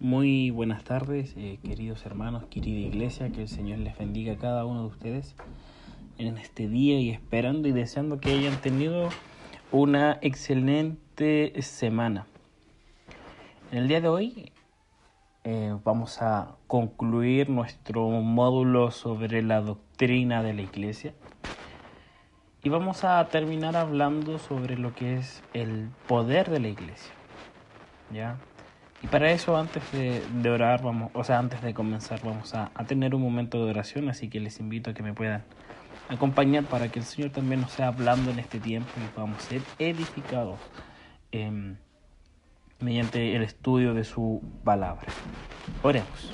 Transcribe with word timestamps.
Muy 0.00 0.50
buenas 0.50 0.84
tardes, 0.84 1.34
eh, 1.36 1.58
queridos 1.64 2.06
hermanos, 2.06 2.44
querida 2.44 2.86
iglesia, 2.86 3.30
que 3.30 3.42
el 3.42 3.48
Señor 3.48 3.80
les 3.80 3.98
bendiga 3.98 4.34
a 4.34 4.36
cada 4.36 4.64
uno 4.64 4.82
de 4.82 4.86
ustedes 4.86 5.34
en 6.18 6.38
este 6.38 6.68
día 6.68 7.00
y 7.00 7.10
esperando 7.10 7.66
y 7.66 7.72
deseando 7.72 8.20
que 8.20 8.30
hayan 8.30 8.60
tenido 8.60 9.08
una 9.72 10.20
excelente 10.22 11.52
semana. 11.62 12.28
En 13.72 13.78
el 13.78 13.88
día 13.88 14.00
de 14.00 14.06
hoy 14.06 14.52
eh, 15.42 15.76
vamos 15.82 16.22
a 16.22 16.54
concluir 16.68 17.50
nuestro 17.50 18.08
módulo 18.08 18.92
sobre 18.92 19.42
la 19.42 19.60
doctrina 19.62 20.44
de 20.44 20.54
la 20.54 20.62
iglesia 20.62 21.12
y 22.62 22.68
vamos 22.68 23.02
a 23.02 23.26
terminar 23.26 23.74
hablando 23.74 24.38
sobre 24.38 24.78
lo 24.78 24.94
que 24.94 25.16
es 25.16 25.42
el 25.54 25.88
poder 26.06 26.50
de 26.50 26.60
la 26.60 26.68
iglesia. 26.68 27.12
¿Ya? 28.12 28.38
Y 29.02 29.06
para 29.06 29.30
eso, 29.30 29.56
antes 29.56 29.82
de, 29.92 30.50
orar, 30.50 30.82
vamos, 30.82 31.10
o 31.14 31.22
sea, 31.22 31.38
antes 31.38 31.62
de 31.62 31.72
comenzar, 31.72 32.20
vamos 32.24 32.54
a, 32.54 32.70
tener 32.86 33.14
un 33.14 33.22
momento 33.22 33.64
de 33.64 33.70
oración, 33.70 34.08
así 34.08 34.28
que 34.28 34.40
les 34.40 34.58
invito 34.58 34.90
a 34.90 34.94
que 34.94 35.02
me 35.02 35.12
puedan 35.12 35.44
acompañar 36.08 36.64
para 36.64 36.88
que 36.88 36.98
el 36.98 37.04
Señor 37.04 37.30
también 37.30 37.60
nos 37.60 37.72
sea 37.72 37.88
hablando 37.88 38.30
en 38.30 38.40
este 38.40 38.58
tiempo 38.58 38.90
y 38.96 39.08
podamos 39.14 39.42
ser 39.42 39.60
edificados 39.78 40.58
em, 41.30 41.76
mediante 42.80 43.36
el 43.36 43.42
estudio 43.42 43.94
de 43.94 44.02
su 44.02 44.42
palabra. 44.64 45.06
Oremos. 45.82 46.32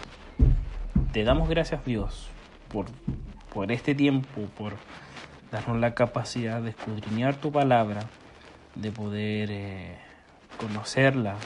Te 1.13 1.23
damos 1.23 1.49
gracias, 1.49 1.85
Dios, 1.85 2.31
por, 2.69 2.87
por 3.53 3.73
este 3.73 3.95
tiempo, 3.95 4.41
por 4.57 4.75
darnos 5.53 5.79
la 5.79 5.95
capacidad 5.95 6.63
de 6.63 6.71
escudriñar 6.71 7.37
tu 7.37 7.53
palabra, 7.53 8.01
de 8.75 8.91
poder 8.91 9.51
eh, 9.53 9.99
conocerla, 10.59 11.37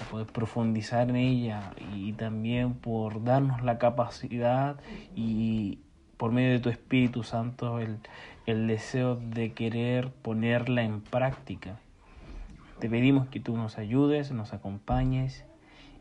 a 0.00 0.10
poder 0.10 0.26
profundizar 0.26 1.10
en 1.10 1.16
ella 1.16 1.72
y 1.94 2.12
también 2.12 2.74
por 2.74 3.24
darnos 3.24 3.62
la 3.62 3.78
capacidad 3.78 4.76
y 5.14 5.78
por 6.16 6.32
medio 6.32 6.52
de 6.52 6.58
tu 6.60 6.68
Espíritu 6.68 7.22
Santo 7.22 7.78
el, 7.78 7.98
el 8.46 8.66
deseo 8.66 9.16
de 9.16 9.52
querer 9.52 10.10
ponerla 10.10 10.82
en 10.82 11.00
práctica. 11.00 11.78
Te 12.80 12.88
pedimos 12.88 13.28
que 13.28 13.40
tú 13.40 13.56
nos 13.56 13.78
ayudes, 13.78 14.30
nos 14.32 14.52
acompañes 14.52 15.44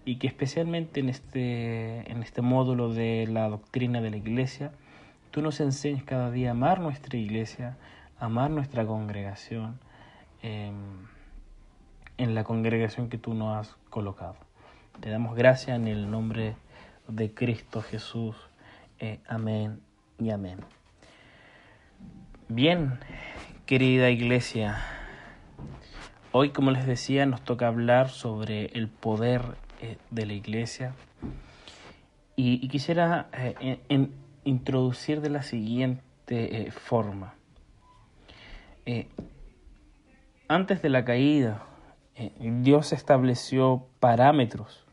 y 0.06 0.18
que 0.18 0.28
especialmente 0.28 1.00
en 1.00 1.10
este, 1.10 2.10
en 2.10 2.24
este 2.24 2.42
módulo 2.42 2.94
de 2.94 3.28
la 3.28 3.50
doctrina 3.50 4.00
de 4.00 4.12
la 4.12 4.18
iglesia, 4.18 4.72
tú 5.32 5.42
nos 5.42 5.60
enseñes 5.60 6.04
cada 6.04 6.32
día 6.32 6.50
a 6.50 6.52
amar 6.52 6.80
nuestra 6.80 7.18
iglesia, 7.18 7.78
amar 8.20 8.50
nuestra 8.50 8.86
congregación. 8.86 9.80
Eh, 10.44 10.72
en 12.18 12.36
la 12.36 12.44
congregación 12.44 13.10
que 13.10 13.18
tú 13.18 13.34
nos 13.34 13.58
has 13.58 13.76
colocado. 13.90 14.36
Te 15.00 15.10
damos 15.10 15.36
gracias 15.36 15.78
en 15.78 15.88
el 15.88 16.10
nombre 16.10 16.56
de 17.08 17.34
Cristo 17.34 17.82
Jesús. 17.82 18.36
Eh, 19.00 19.20
amén 19.28 19.80
y 20.20 20.32
amén. 20.32 20.60
Bien, 22.50 23.00
querida 23.66 24.10
iglesia, 24.10 24.78
hoy 26.32 26.50
como 26.50 26.72
les 26.72 26.88
decía 26.88 27.26
nos 27.26 27.42
toca 27.42 27.68
hablar 27.68 28.10
sobre 28.10 28.68
el 28.68 28.88
poder 28.88 29.42
eh, 29.82 29.98
de 30.10 30.26
la 30.26 30.34
iglesia 30.34 30.94
y, 32.36 32.68
quisiera 32.68 33.28
eh, 33.34 34.10
introducir 34.44 35.22
de 35.22 35.30
la 35.30 35.44
siguiente 35.44 36.72
forma. 36.72 37.34
antes 40.48 40.82
de 40.82 40.90
la 40.90 41.04
caída, 41.04 41.68
Dios 42.40 42.94
estableció 42.94 43.86
parámetros 44.00 44.86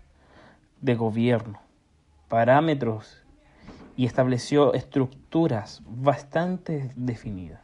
de 0.80 0.94
gobierno, 0.94 1.60
parámetros 2.28 3.22
y 3.96 4.04
estableció 4.06 4.74
estructuras 4.74 5.82
bastante 5.86 6.90
definidas. 6.96 7.60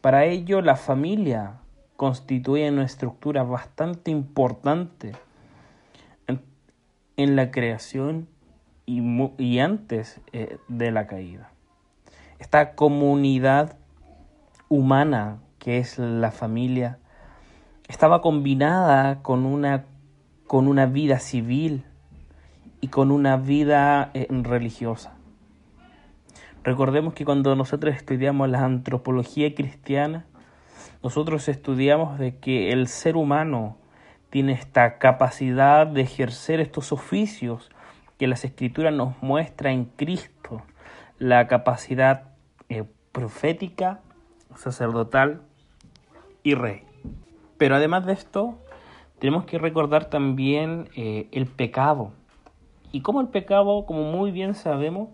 Para 0.00 0.24
ello, 0.24 0.62
la 0.62 0.76
familia 0.76 1.60
constituye 1.96 2.68
una 2.70 2.84
estructura 2.84 3.42
bastante 3.42 4.10
importante 4.10 5.12
en, 7.16 7.36
la 7.36 7.50
creación 7.50 8.28
y, 8.86 9.58
antes 9.58 10.20
eh, 10.32 10.58
de 10.68 10.90
la 10.90 11.06
caída. 11.06 11.50
Esta 12.38 12.74
comunidad 12.74 13.76
humana 14.68 15.38
que 15.58 15.78
es 15.78 15.98
la 15.98 16.30
familia 16.30 16.98
estaba 17.88 18.20
combinada 18.20 19.22
con 19.22 19.44
una, 19.44 19.84
con 20.46 20.68
una 20.68 20.86
vida 20.86 21.18
civil 21.18 21.84
y 22.80 22.88
con 22.88 23.10
una 23.10 23.36
vida 23.36 24.10
eh, 24.14 24.26
religiosa. 24.30 25.14
Recordemos 26.62 27.12
que 27.12 27.24
cuando 27.24 27.54
nosotros 27.56 27.94
estudiamos 27.94 28.48
la 28.48 28.64
antropología 28.64 29.54
cristiana, 29.54 30.24
nosotros 31.02 31.48
estudiamos 31.48 32.18
de 32.18 32.38
que 32.38 32.72
el 32.72 32.88
ser 32.88 33.16
humano 33.16 33.76
tiene 34.30 34.52
esta 34.52 34.98
capacidad 34.98 35.86
de 35.86 36.00
ejercer 36.00 36.60
estos 36.60 36.92
oficios 36.92 37.70
que 38.18 38.26
las 38.26 38.44
escrituras 38.44 38.94
nos 38.94 39.22
muestra 39.22 39.72
en 39.72 39.84
Cristo, 39.84 40.62
la 41.18 41.46
capacidad 41.46 42.30
eh, 42.70 42.84
profética, 43.12 44.00
sacerdotal 44.56 45.42
y 46.42 46.54
rey. 46.54 46.82
Pero 47.64 47.76
además 47.76 48.04
de 48.04 48.12
esto, 48.12 48.58
tenemos 49.18 49.46
que 49.46 49.56
recordar 49.56 50.10
también 50.10 50.90
eh, 50.96 51.28
el 51.32 51.46
pecado. 51.46 52.12
Y 52.92 53.00
cómo 53.00 53.22
el 53.22 53.28
pecado, 53.28 53.86
como 53.86 54.02
muy 54.12 54.32
bien 54.32 54.54
sabemos, 54.54 55.08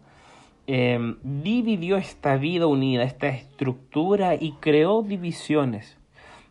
em, 0.67 1.19
dividió 1.23 1.97
esta 1.97 2.37
vida 2.39 2.67
unida, 2.67 3.05
esta 3.05 3.29
estructura 3.29 4.35
y 4.35 4.55
creó 4.59 5.03
divisiones, 5.03 5.97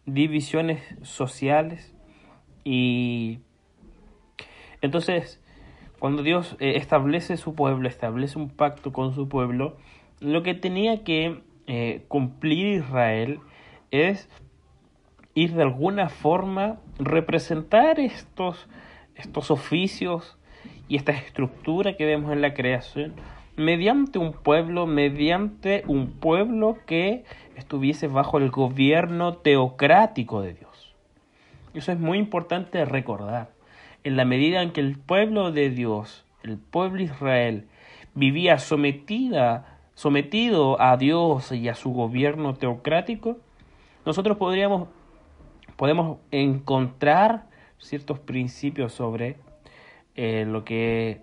divisiones 0.06 0.82
sociales. 1.02 1.94
Y 2.64 3.40
entonces, 4.80 5.44
cuando 6.00 6.24
Dios 6.24 6.56
eh, 6.62 6.78
establece 6.78 7.36
su 7.36 7.56
pueblo, 7.56 7.90
establece 7.90 8.40
un 8.40 8.48
pacto 8.48 8.94
con 8.94 9.14
su 9.14 9.28
pueblo, 9.28 9.76
lo 10.22 10.44
que 10.44 10.54
tenía 10.54 11.04
que 11.04 11.42
eh, 11.68 12.06
cumplir 12.08 12.68
Israel 12.68 13.42
es 13.92 14.30
ir 15.40 15.54
de 15.54 15.64
alguna 15.64 16.10
forma 16.10 16.78
representar 16.98 18.00
estos, 18.00 18.68
estos 19.16 19.52
oficios 19.52 20.38
y 20.88 20.98
esta 20.98 21.14
estructura 21.14 21.96
que 21.96 22.06
vemos 22.06 22.32
en 22.34 22.42
la 22.42 22.54
creación 22.54 23.14
mediante 23.56 24.20
un 24.20 24.34
pueblo, 24.34 24.86
mediante 24.86 25.84
un 25.88 26.12
pueblo 26.12 26.78
que 26.86 27.24
estuviese 27.56 28.08
bajo 28.08 28.38
el 28.38 28.52
gobierno 28.52 29.34
teocrático 29.34 30.42
de 30.42 30.54
Dios. 30.54 30.96
Eso 31.74 31.92
es 31.92 32.00
muy 32.00 32.18
importante 32.18 32.84
recordar. 32.86 33.52
En 34.04 34.16
la 34.16 34.26
medida 34.26 34.62
en 34.62 34.72
que 34.72 34.82
el 34.82 34.98
pueblo 34.98 35.52
de 35.52 35.70
Dios, 35.70 36.26
el 36.44 36.58
pueblo 36.58 37.02
Israel, 37.02 37.68
vivía 38.16 38.60
sometida, 38.60 39.78
sometido 39.94 40.82
a 40.82 40.96
Dios 40.98 41.52
y 41.52 41.68
a 41.68 41.76
su 41.76 41.92
gobierno 41.92 42.56
teocrático, 42.56 43.38
nosotros 44.06 44.38
podríamos 44.38 44.88
podemos 45.80 46.18
encontrar 46.32 47.46
ciertos 47.78 48.20
principios 48.20 48.92
sobre 48.92 49.38
eh, 50.18 50.44
lo 50.46 50.66
que 50.66 51.22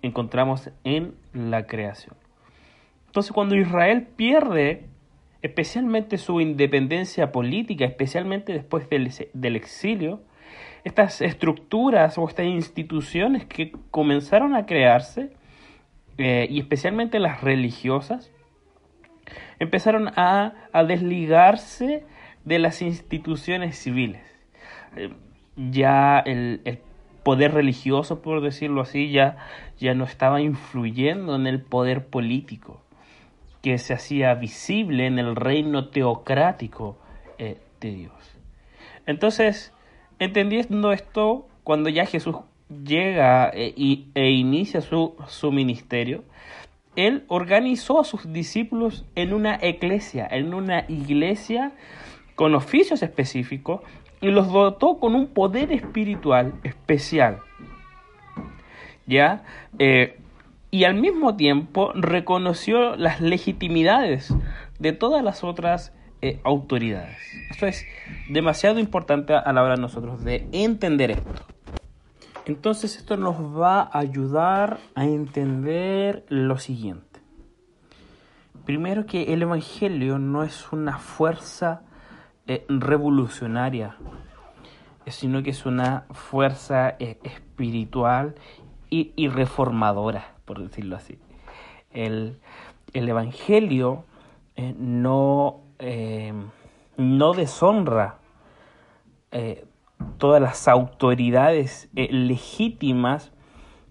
encontramos 0.00 0.70
en 0.82 1.14
la 1.34 1.66
creación. 1.66 2.16
Entonces 3.04 3.32
cuando 3.32 3.54
Israel 3.54 4.06
pierde 4.16 4.86
especialmente 5.42 6.16
su 6.16 6.40
independencia 6.40 7.32
política, 7.32 7.84
especialmente 7.84 8.54
después 8.54 8.88
del, 8.88 9.56
exilio, 9.56 10.22
estas 10.84 11.20
estructuras 11.20 12.16
o 12.16 12.26
estas 12.26 12.46
instituciones 12.46 13.44
que 13.44 13.72
comenzaron 13.90 14.54
a 14.54 14.64
crearse, 14.64 15.34
eh, 16.16 16.46
y 16.48 16.60
especialmente 16.60 17.18
las 17.18 17.42
religiosas, 17.42 18.32
empezaron 19.58 20.08
a, 20.16 20.54
a 20.72 20.84
desligarse 20.84 22.06
de 22.44 22.58
las 22.58 22.82
instituciones 22.82 23.78
civiles. 23.78 24.22
Eh, 24.96 25.12
ya 25.56 26.18
el, 26.20 26.80
poder 27.22 27.52
religioso, 27.52 28.22
por 28.22 28.40
decirlo 28.40 28.80
así, 28.80 29.10
ya, 29.10 29.36
ya 29.78 29.94
no 29.94 30.04
estaba 30.04 30.40
influyendo 30.40 31.34
en 31.36 31.46
el 31.46 31.60
poder 31.60 32.06
político 32.06 32.80
que 33.62 33.76
se 33.78 33.92
hacía 33.92 34.34
visible 34.34 35.06
en 35.06 35.18
el 35.18 35.36
reino 35.36 35.88
teocrático 35.88 36.96
eh, 37.38 37.58
de 37.80 37.90
Dios. 37.90 38.12
Entonces, 39.04 39.74
entendiendo 40.18 40.92
esto, 40.92 41.48
cuando 41.64 41.90
ya 41.90 42.06
Jesús 42.06 42.36
llega 42.68 43.50
eh, 43.52 43.74
e 44.14 44.30
inicia 44.30 44.80
su, 44.80 45.14
su 45.26 45.50
ministerio, 45.52 46.24
él 46.96 47.24
organizó 47.28 48.00
a 48.00 48.04
sus 48.04 48.32
discípulos 48.32 49.04
en 49.14 49.32
una 49.32 49.58
iglesia, 49.62 50.26
en 50.30 50.54
una 50.54 50.84
iglesia 50.88 51.72
con 52.38 52.54
oficios 52.54 53.02
específicos 53.02 53.80
y 54.20 54.28
los 54.28 54.52
dotó 54.52 55.00
con 55.00 55.16
un 55.16 55.26
poder 55.26 55.72
espiritual 55.72 56.54
especial. 56.62 57.40
¿ya? 59.08 59.42
Eh, 59.80 60.20
y 60.70 60.84
al 60.84 60.94
mismo 60.94 61.34
tiempo 61.34 61.90
reconoció 61.96 62.94
las 62.94 63.20
legitimidades 63.20 64.32
de 64.78 64.92
todas 64.92 65.24
las 65.24 65.42
otras 65.42 65.92
eh, 66.22 66.38
autoridades. 66.44 67.18
Esto 67.50 67.66
es 67.66 67.84
demasiado 68.30 68.78
importante 68.78 69.34
a 69.34 69.52
la 69.52 69.64
hora 69.64 69.74
de 69.74 69.80
nosotros 69.80 70.22
de 70.22 70.46
entender 70.52 71.10
esto. 71.10 71.44
Entonces 72.46 72.98
esto 72.98 73.16
nos 73.16 73.34
va 73.60 73.80
a 73.80 73.98
ayudar 73.98 74.78
a 74.94 75.06
entender 75.06 76.24
lo 76.28 76.56
siguiente. 76.58 77.18
Primero 78.64 79.06
que 79.06 79.32
el 79.34 79.42
Evangelio 79.42 80.20
no 80.20 80.44
es 80.44 80.70
una 80.70 80.98
fuerza 80.98 81.82
eh, 82.50 82.64
revolucionaria, 82.70 83.96
sino 85.06 85.42
que 85.42 85.50
es 85.50 85.66
una 85.66 86.06
fuerza 86.12 86.96
eh, 86.98 87.18
espiritual 87.22 88.36
y, 88.88 89.28
reformadora, 89.28 90.32
por 90.46 90.58
decirlo 90.58 90.96
así. 90.96 91.18
El, 91.92 92.38
Evangelio 92.94 94.04
eh, 94.56 94.74
no, 94.78 95.60
no 96.96 97.32
deshonra 97.34 98.16
todas 100.16 100.40
las 100.40 100.68
autoridades 100.68 101.90
legítimas 101.92 103.30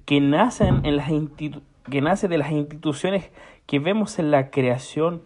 que 0.05 0.19
nacen, 0.19 0.83
en 0.83 0.97
las 0.97 1.09
que 1.91 2.01
de 2.27 2.37
las 2.39 2.51
instituciones 2.51 3.29
que 3.67 3.77
vemos 3.77 4.17
en 4.17 4.31
la 4.31 4.49
creación. 4.49 5.21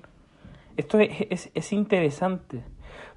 Esto 0.76 1.00
es, 1.00 1.50
es 1.54 1.72
interesante 1.72 2.62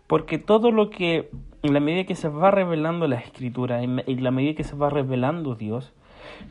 porque 0.06 0.38
todo 0.38 0.70
lo 0.70 0.90
que, 0.90 1.30
en 1.62 1.72
la 1.72 1.80
medida 1.80 2.04
que 2.04 2.14
se 2.14 2.28
va 2.28 2.50
revelando 2.50 3.08
la 3.08 3.16
escritura, 3.16 3.82
en 3.82 4.22
la 4.22 4.30
medida 4.30 4.54
que 4.54 4.64
se 4.64 4.76
va 4.76 4.90
revelando 4.90 5.54
Dios, 5.54 5.92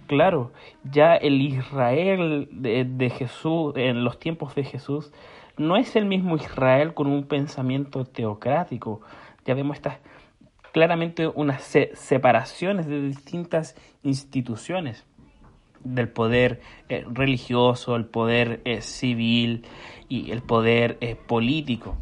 claro, 0.07 0.51
ya 0.83 1.15
el 1.15 1.41
Israel 1.41 2.47
de, 2.51 3.09
Jesús, 3.09 3.73
en 3.75 4.03
los 4.03 4.19
tiempos 4.19 4.55
de 4.55 4.63
Jesús, 4.63 5.11
no 5.57 5.77
es 5.77 5.95
el 5.95 6.05
mismo 6.05 6.35
Israel 6.35 6.93
con 6.93 7.07
un 7.07 7.25
pensamiento 7.25 8.05
teocrático. 8.05 9.01
Ya 9.45 9.53
vemos 9.53 9.77
estas 9.77 9.99
claramente 10.71 11.27
unas 11.27 11.61
separaciones 11.93 12.87
de 12.87 13.01
distintas 13.01 13.75
instituciones 14.01 15.05
del 15.83 16.09
poder 16.09 16.61
eh, 16.89 17.05
religioso, 17.11 17.95
el 17.95 18.05
poder 18.05 18.61
eh, 18.65 18.81
civil 18.81 19.65
y 20.09 20.31
el 20.31 20.41
poder 20.41 20.97
eh, 21.01 21.15
político 21.15 21.97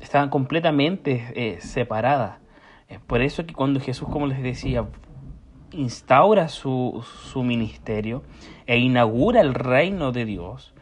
estaban 0.00 0.30
completamente 0.30 1.32
eh, 1.34 1.60
separadas. 1.60 2.38
Por 3.06 3.20
eso 3.20 3.44
que 3.44 3.54
cuando 3.54 3.80
Jesús, 3.80 4.08
como 4.08 4.26
les 4.26 4.42
decía, 4.42 4.86
instaura 5.72 6.48
su, 6.48 7.04
su 7.30 7.42
ministerio 7.42 8.22
e 8.66 8.78
inaugura 8.78 9.40
el 9.40 9.54
reino 9.54 10.12
de 10.12 10.24
Dios, 10.24 10.72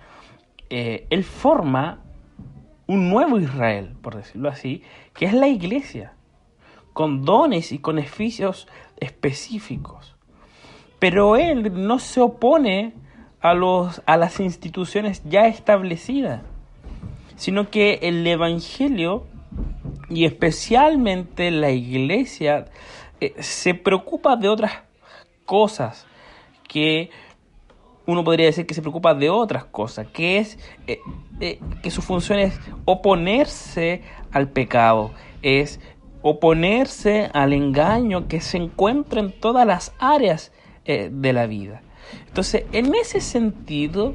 eh, 0.71 1.07
Él 1.11 1.25
forma 1.25 2.01
un 2.87 3.11
nuevo 3.11 3.39
Israel, 3.39 3.97
por 4.01 4.17
decirlo 4.17 4.49
así, 4.49 4.83
que 5.15 5.27
es 5.27 5.33
la 5.33 5.49
iglesia, 5.49 6.15
con 6.93 7.23
dones 7.23 7.73
y 7.73 7.79
con 7.79 7.99
oficios 7.99 8.69
específicos. 8.99 10.17
Pero 10.99 11.37
Él 11.37 11.87
no 11.87 11.99
se 11.99 12.21
opone 12.21 12.95
a, 13.41 13.55
los, 13.55 14.03
a 14.07 14.17
las 14.17 14.41
instituciones 14.41 15.23
ya 15.25 15.47
establecidas 15.47 16.43
sino 17.37 17.71
que 17.71 18.00
el 18.03 18.27
Evangelio 18.27 19.27
y 20.09 20.25
especialmente 20.25 21.50
la 21.50 21.71
iglesia 21.71 22.67
eh, 23.21 23.35
se 23.41 23.75
preocupa 23.75 24.37
de 24.37 24.49
otras 24.49 24.73
cosas 25.44 26.06
que 26.69 27.11
uno 28.06 28.23
podría 28.23 28.47
decir 28.47 28.67
que 28.67 28.75
se 28.75 28.83
preocupa 28.83 29.15
de 29.15 29.31
otras 29.31 29.65
cosas, 29.65 30.06
que 30.09 30.38
es 30.38 30.59
eh, 30.87 31.00
eh, 31.41 31.59
que 31.83 31.91
su 31.91 32.03
función 32.03 32.38
es 32.38 32.59
oponerse 32.85 34.03
al 34.31 34.49
pecado, 34.49 35.12
es 35.43 35.81
oponerse 36.23 37.31
al 37.33 37.53
engaño 37.53 38.29
que 38.29 38.41
se 38.41 38.59
encuentra 38.59 39.21
en 39.21 39.33
todas 39.33 39.67
las 39.67 39.93
áreas 39.99 40.53
de 40.85 41.33
la 41.33 41.47
vida. 41.47 41.83
Entonces, 42.29 42.65
en 42.71 42.94
ese 42.94 43.21
sentido, 43.21 44.15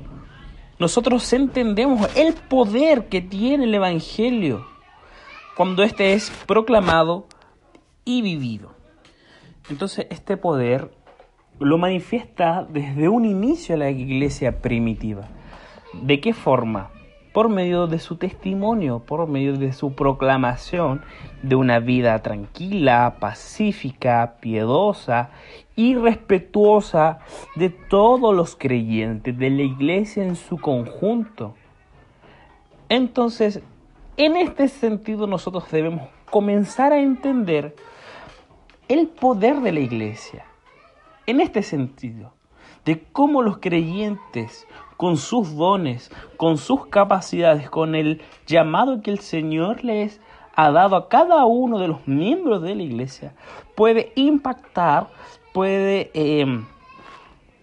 nosotros 0.82 1.32
entendemos 1.32 2.10
el 2.18 2.34
poder 2.34 3.08
que 3.08 3.22
tiene 3.22 3.66
el 3.66 3.76
Evangelio 3.76 4.66
cuando 5.56 5.84
éste 5.84 6.14
es 6.14 6.32
proclamado 6.48 7.28
y 8.04 8.24
vivido. 8.24 8.74
Entonces 9.70 10.08
este 10.10 10.38
poder 10.38 10.92
lo 11.60 11.78
manifiesta 11.78 12.66
desde 12.68 13.10
un 13.10 13.26
inicio 13.26 13.76
a 13.76 13.78
la 13.78 13.92
iglesia 13.92 14.60
primitiva. 14.60 15.30
¿De 16.02 16.20
qué 16.20 16.34
forma? 16.34 16.90
por 17.34 17.48
medio 17.48 17.88
de 17.88 18.00
su 18.00 18.18
testimonio, 18.18 19.00
por 19.00 19.28
medio 19.28 19.58
de 19.58 19.72
su 19.72 19.94
proclamación 19.94 21.02
de 21.44 21.56
una 21.56 21.80
vida 21.80 22.22
tranquila, 22.22 23.16
pacífica, 23.20 24.36
piedosa 24.42 25.30
y 25.82 25.96
respetuosa 25.96 27.22
de 27.56 27.72
todos 27.72 28.36
los 28.36 28.56
creyentes, 28.56 29.36
de 29.36 29.50
la 29.50 29.64
iglesia 29.64 30.24
en 30.24 30.36
su 30.36 30.60
conjunto. 30.60 31.56
Entonces, 32.88 33.64
en 34.16 34.38
este 34.38 34.68
sentido 34.68 35.26
nosotros 35.26 35.64
debemos 35.72 36.08
comenzar 36.30 36.94
a 36.94 37.00
entender 37.00 37.76
el 38.90 39.08
poder 39.08 39.62
de 39.62 39.72
la 39.72 39.80
iglesia. 39.80 40.46
En 41.26 41.42
este 41.42 41.64
sentido, 41.64 42.36
de 42.86 43.04
cómo 43.12 43.42
los 43.42 43.58
creyentes 43.58 44.68
con 44.98 45.18
sus 45.18 45.56
dones, 45.56 46.12
con 46.38 46.60
sus 46.60 46.86
capacidades, 46.86 47.72
con 47.72 47.96
el 47.96 48.22
llamado 48.46 49.02
que 49.02 49.10
el 49.10 49.20
Señor 49.20 49.84
les 49.84 50.22
ha 50.56 50.70
dado 50.70 50.96
a 50.96 51.10
cada 51.10 51.44
uno 51.46 51.80
de 51.80 51.88
los 51.88 52.08
miembros 52.08 52.62
de 52.62 52.76
la 52.76 52.84
iglesia, 52.84 53.34
puede 53.76 54.12
impactar, 54.14 55.08
puede 55.54 56.12
eh, 56.14 56.46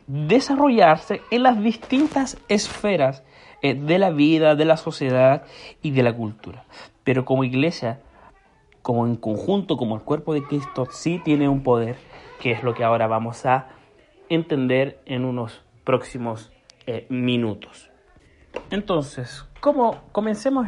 desarrollarse 0.07 1.23
en 1.31 1.43
las 1.43 1.63
distintas 1.63 2.39
esferas 2.49 3.23
eh, 3.63 3.75
de 3.75 3.99
la 3.99 4.11
vida, 4.11 4.55
de 4.55 4.65
la 4.65 4.77
sociedad 4.77 5.45
y 5.83 5.91
de 5.91 6.03
la 6.03 6.15
cultura. 6.15 6.65
Pero 7.05 7.25
como 7.25 7.45
iglesia, 7.45 8.01
como 8.83 9.07
en 9.07 9.17
conjunto, 9.17 9.77
como 9.77 9.97
el 9.97 10.03
cuerpo 10.03 10.35
de 10.35 10.43
Cristo, 10.43 10.87
sí 10.91 11.21
tiene 11.25 11.49
un 11.49 11.63
poder, 11.63 11.97
que 12.41 12.53
es 12.53 12.63
lo 12.63 12.75
que 12.75 12.85
ahora 12.85 13.07
vamos 13.07 13.45
a 13.47 13.69
entender 14.29 15.01
en 15.07 15.25
unos 15.25 15.63
próximos 15.85 16.53
eh, 16.87 17.07
minutos. 17.09 17.91
Entonces, 18.71 19.47
como 19.61 20.03
comencemos 20.13 20.67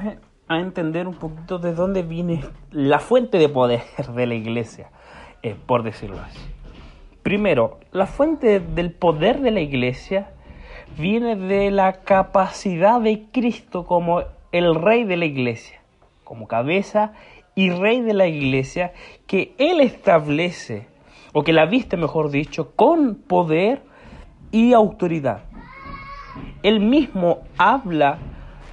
a 0.48 0.58
entender 0.58 1.06
un 1.06 1.14
poquito 1.14 1.58
de 1.58 1.74
dónde 1.74 2.02
viene 2.02 2.44
la 2.70 2.98
fuente 2.98 3.38
de 3.38 3.48
poder 3.48 3.82
de 4.14 4.26
la 4.26 4.34
iglesia, 4.34 4.90
por 5.66 5.82
decirlo 5.82 6.18
así. 6.20 6.59
Primero, 7.22 7.78
la 7.92 8.06
fuente 8.06 8.60
del 8.60 8.92
poder 8.92 9.40
de 9.40 9.50
la 9.50 9.60
iglesia 9.60 10.30
viene 10.96 11.36
de 11.36 11.70
la 11.70 12.00
capacidad 12.00 13.00
de 13.00 13.24
Cristo 13.30 13.84
como 13.84 14.22
el 14.52 14.74
rey 14.74 15.04
de 15.04 15.16
la 15.16 15.26
iglesia, 15.26 15.80
como 16.24 16.48
cabeza 16.48 17.12
y 17.54 17.70
rey 17.70 18.00
de 18.00 18.14
la 18.14 18.26
iglesia, 18.26 18.92
que 19.26 19.54
Él 19.58 19.80
establece, 19.80 20.86
o 21.32 21.44
que 21.44 21.52
la 21.52 21.66
viste, 21.66 21.96
mejor 21.96 22.30
dicho, 22.30 22.72
con 22.74 23.16
poder 23.16 23.82
y 24.50 24.72
autoridad. 24.72 25.42
Él 26.62 26.80
mismo 26.80 27.40
habla 27.58 28.18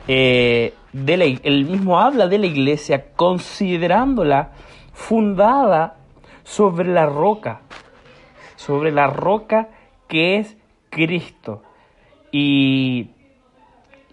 eh, 0.07 0.73
de 0.93 1.17
la, 1.17 1.25
mismo 1.25 1.99
habla 1.99 2.27
de 2.27 2.37
la 2.37 2.45
iglesia 2.45 3.11
considerándola 3.15 4.51
fundada 4.93 5.97
sobre 6.43 6.89
la 6.89 7.05
roca, 7.05 7.61
sobre 8.67 8.91
la 8.91 9.07
roca 9.07 9.69
que 10.09 10.37
es 10.37 10.57
Cristo. 10.89 11.63
Y, 12.31 13.11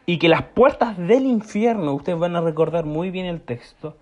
y 0.07 0.19
que 0.19 0.29
las 0.29 0.43
puertas 0.43 0.97
del 0.97 1.27
infierno, 1.27 1.93
ustedes 1.93 2.19
van 2.19 2.37
a 2.37 2.41
recordar 2.41 2.85
muy 2.85 3.11
bien 3.11 3.27
el 3.27 3.41
texto, 3.41 3.97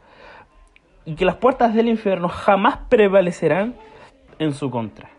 y 1.06 1.14
que 1.14 1.25
las 1.25 1.37
puertas 1.37 1.75
del 1.75 1.88
infierno 1.88 2.28
jamás 2.28 2.76
prevalecerán 2.90 3.75
en 4.38 4.52
su 4.52 4.71
contra. 4.71 5.11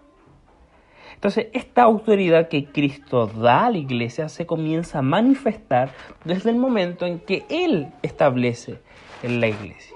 Entonces, 1.16 1.48
esta 1.54 1.84
autoridad 1.84 2.48
que 2.48 2.66
Cristo 2.66 3.28
da 3.28 3.66
a 3.66 3.72
la 3.72 3.78
iglesia 3.78 4.30
se 4.30 4.46
comienza 4.46 5.00
a 5.00 5.02
manifestar 5.02 5.90
desde 6.26 6.52
el 6.52 6.58
momento 6.58 7.06
en 7.06 7.20
que 7.20 7.46
Él 7.50 7.88
establece 8.02 8.80
en 9.24 9.42
la 9.42 9.48
iglesia. 9.48 9.96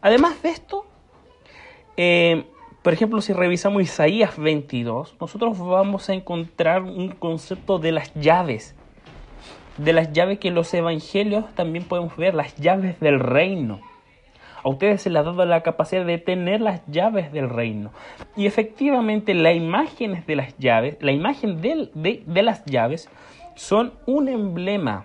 Además 0.00 0.40
de 0.42 0.48
esto, 0.48 0.86
eh, 1.96 2.46
por 2.82 2.94
ejemplo, 2.94 3.20
si 3.20 3.34
revisamos 3.34 3.82
Isaías 3.82 4.38
22, 4.38 5.16
nosotros 5.20 5.58
vamos 5.58 6.08
a 6.08 6.14
encontrar 6.14 6.82
un 6.82 7.10
concepto 7.10 7.78
de 7.78 7.92
las 7.92 8.14
llaves. 8.14 8.74
De 9.76 9.92
las 9.92 10.12
llaves 10.12 10.38
que 10.38 10.50
los 10.50 10.72
evangelios 10.72 11.44
también 11.54 11.84
podemos 11.84 12.16
ver, 12.16 12.34
las 12.34 12.56
llaves 12.56 12.98
del 13.00 13.20
reino. 13.20 13.80
A 14.62 14.68
ustedes 14.68 15.02
se 15.02 15.10
les 15.10 15.20
ha 15.20 15.22
dado 15.24 15.44
la 15.44 15.62
capacidad 15.62 16.04
de 16.04 16.18
tener 16.18 16.60
las 16.60 16.80
llaves 16.86 17.32
del 17.32 17.50
reino. 17.50 17.92
Y 18.36 18.46
efectivamente 18.46 19.34
las 19.34 19.56
imágenes 19.56 20.26
de 20.26 20.36
las 20.36 20.56
llaves, 20.58 20.96
la 21.00 21.12
imagen 21.12 21.60
de, 21.60 21.90
de, 21.94 22.42
las 22.42 22.64
llaves 22.64 23.08
son 23.56 23.92
un 24.06 24.28
emblema, 24.28 25.04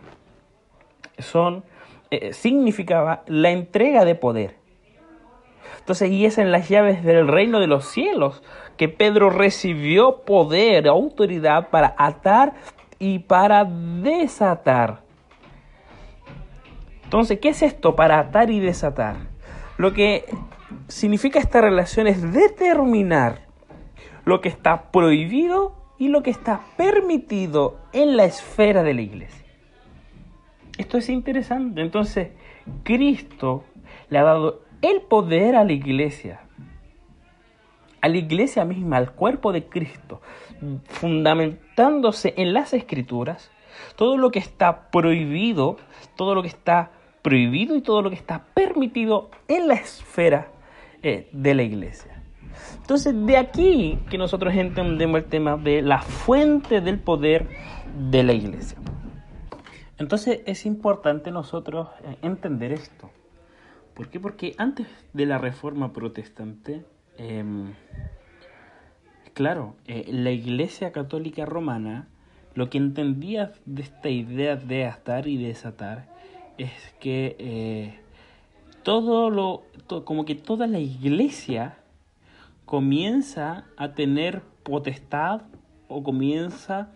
son, 1.20 1.64
eh, 2.12 2.34
significaba 2.34 3.24
la 3.28 3.52
entrega 3.52 4.06
de 4.06 4.16
poder. 4.16 4.65
Entonces, 5.80 6.12
y 6.12 6.26
es 6.26 6.38
en 6.38 6.52
las 6.52 6.70
llaves 6.70 7.04
del 7.04 7.28
reino 7.28 7.60
de 7.60 7.68
los 7.68 7.86
cielos 7.86 8.42
que 8.78 8.90
Pedro 8.90 9.30
recibió 9.30 10.24
poder, 10.26 10.88
autoridad 10.88 11.70
para 11.70 11.96
atar 11.98 12.54
y 13.00 13.20
para 13.20 13.66
desatar. 13.66 15.02
Entonces, 17.04 17.40
¿qué 17.40 17.50
es 17.50 17.62
esto 17.62 17.96
para 17.96 18.20
atar 18.20 18.50
y 18.50 18.60
desatar? 18.60 19.16
Lo 19.78 19.94
que 19.94 20.26
significa 20.88 21.40
esta 21.40 21.62
relación 21.62 22.08
es 22.08 22.34
determinar 22.34 23.46
lo 24.26 24.42
que 24.42 24.50
está 24.50 24.92
prohibido 24.92 25.76
y 25.98 26.08
lo 26.08 26.24
que 26.24 26.32
está 26.32 26.62
permitido 26.78 27.78
en 27.94 28.18
la 28.18 28.26
esfera 28.26 28.84
de 28.84 28.94
la 28.94 29.02
iglesia. 29.02 29.46
Esto 30.78 30.98
es 30.98 31.10
interesante. 31.10 31.82
Entonces, 31.82 32.30
Cristo 32.84 33.64
le 34.10 34.18
ha 34.18 34.24
dado 34.24 34.65
el 34.90 35.02
poder 35.02 35.56
a 35.56 35.64
la 35.64 35.74
iglesia, 35.74 36.42
a 38.02 38.08
la 38.08 38.18
iglesia 38.18 38.66
misma, 38.66 38.98
al 38.98 39.12
cuerpo 39.12 39.52
de 39.52 39.66
Cristo, 39.66 40.22
fundamentándose 40.86 42.34
en 42.38 42.54
las 42.54 42.74
escrituras, 42.74 43.52
todo 43.96 44.18
lo 44.18 44.32
que 44.32 44.40
está 44.40 44.92
prohibido, 44.92 45.78
todo 46.16 46.36
lo 46.36 46.42
que 46.42 46.48
está 46.48 46.92
prohibido 47.22 47.76
y 47.76 47.82
todo 47.82 48.04
lo 48.04 48.10
que 48.10 48.16
está 48.16 48.46
permitido 48.54 49.32
en 49.48 49.68
la 49.68 49.74
esfera 49.74 50.52
eh, 51.02 51.30
de 51.32 51.56
la 51.56 51.64
iglesia. 51.64 52.22
Entonces, 52.78 53.16
de 53.26 53.38
aquí 53.38 53.98
que 54.10 54.20
nosotros 54.20 54.54
entendemos 54.54 55.18
el 55.18 55.26
tema 55.26 55.58
de 55.58 55.82
la 55.82 56.02
fuente 56.04 56.82
del 56.82 57.00
poder 57.00 57.48
de 58.12 58.24
la 58.24 58.34
iglesia. 58.34 58.78
Entonces, 59.98 60.42
es 60.46 60.66
importante 60.68 61.32
nosotros 61.32 61.90
eh, 62.04 62.18
entender 62.22 62.72
esto. 62.72 63.10
¿Por 63.96 64.10
qué? 64.10 64.20
Porque 64.20 64.54
antes 64.58 64.88
de 65.14 65.26
la 65.26 65.38
reforma 65.38 65.94
protestante, 65.94 66.86
em, 67.18 67.74
claro, 69.34 69.76
eh, 69.88 70.06
la 70.10 70.32
iglesia 70.32 70.92
católica 70.92 71.46
romana 71.46 72.08
lo 72.56 72.70
que 72.70 72.78
entendía 72.78 73.52
de 73.66 73.82
esta 73.82 74.10
idea 74.10 74.56
de 74.56 74.86
atar 74.86 75.28
y 75.28 75.38
desatar 75.38 76.08
es 76.58 76.72
que 77.00 77.36
eh, 77.38 78.00
todo 78.84 79.30
lo, 79.30 79.64
como 80.06 80.26
que 80.26 80.36
toda 80.36 80.66
la 80.66 80.80
iglesia 80.80 81.78
comienza 82.66 83.66
a 83.78 83.94
tener 83.94 84.42
potestad 84.64 85.42
o 85.90 86.02
comienza 86.02 86.92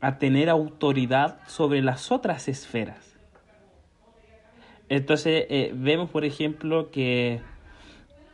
a 0.00 0.18
tener 0.18 0.48
autoridad 0.48 1.38
sobre 1.46 1.82
las 1.82 2.10
otras 2.10 2.48
esferas. 2.48 3.11
Entonces 4.92 5.46
eh, 5.48 5.72
vemos, 5.74 6.10
por 6.10 6.26
ejemplo, 6.26 6.90
que 6.90 7.40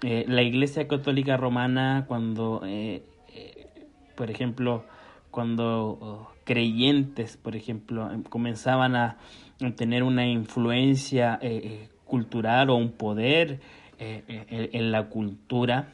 eh, 0.02 0.24
la 0.26 0.42
Iglesia 0.42 0.88
Católica 0.88 1.36
Romana, 1.36 2.04
cuando, 2.08 2.62
por 4.16 4.28
ejemplo, 4.28 4.84
cuando 5.30 5.98
oh, 6.00 6.28
creyentes, 6.42 7.36
por 7.36 7.54
ejemplo, 7.54 8.10
em, 8.10 8.24
comenzaban 8.24 8.96
a 8.96 9.18
tener 9.76 10.02
una 10.02 10.26
influencia 10.26 11.38
eh, 11.40 11.60
eh, 11.62 11.88
cultural 12.04 12.70
o 12.70 12.74
un 12.74 12.90
poder 12.90 13.60
eh, 14.00 14.24
en, 14.72 14.90
la 14.90 15.08
cultura, 15.08 15.90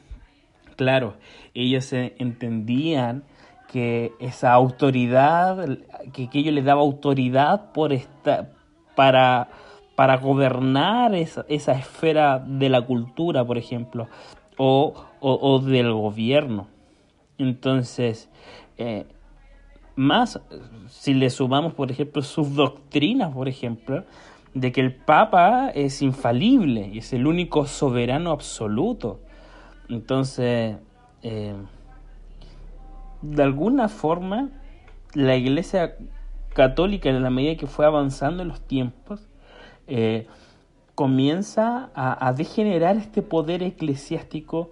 claro, 0.77 1.19
ellos 1.53 1.93
entendían 1.93 3.25
que 3.71 4.13
esa 4.19 4.53
autoridad, 4.53 5.79
que, 6.15 6.31
que 6.31 6.39
ellos 6.39 6.55
les 6.55 6.65
daba 6.65 6.81
autoridad 6.81 7.73
por 7.73 7.93
esta, 7.93 8.51
para, 8.95 9.49
para 9.95 10.17
gobernar 10.17 11.15
esa, 11.15 11.45
esfera 11.49 12.39
de 12.39 12.69
la 12.69 12.83
cultura, 12.83 13.45
por 13.45 13.59
ejemplo, 13.59 14.09
o, 14.57 14.95
o, 15.21 15.59
del 15.61 15.93
gobierno. 15.93 16.69
Entonces, 17.39 18.29
más 19.97 20.41
si 20.89 21.15
le 21.15 21.31
sumamos, 21.31 21.75
por 21.75 21.91
ejemplo, 21.91 22.23
sus 22.23 22.55
doctrinas, 22.55 23.33
por 23.33 23.49
ejemplo, 23.49 24.05
de 24.55 24.73
que 24.73 24.81
el 24.81 24.95
Papa 24.95 25.71
es 25.71 26.03
infalible 26.03 26.91
y 26.93 26.99
es 26.99 27.13
el 27.13 27.27
único 27.27 27.67
soberano 27.67 28.31
absoluto. 28.31 29.21
Entonces, 29.89 30.77
eh, 31.23 31.55
de 33.23 33.43
alguna 33.43 33.89
forma, 33.89 34.51
la 35.15 35.37
Iglesia 35.37 35.97
Católica, 36.55 37.09
en 37.09 37.23
la 37.23 37.31
medida 37.31 37.57
que 37.57 37.67
fue 37.67 37.85
avanzando 37.85 38.43
en 38.43 38.49
los 38.49 38.61
tiempos, 38.61 39.29
eh, 39.87 40.27
comienza 40.95 41.91
a, 41.95 42.33
degenerar 42.33 42.97
este 42.97 43.23
poder 43.23 43.63
eclesiástico 43.63 44.71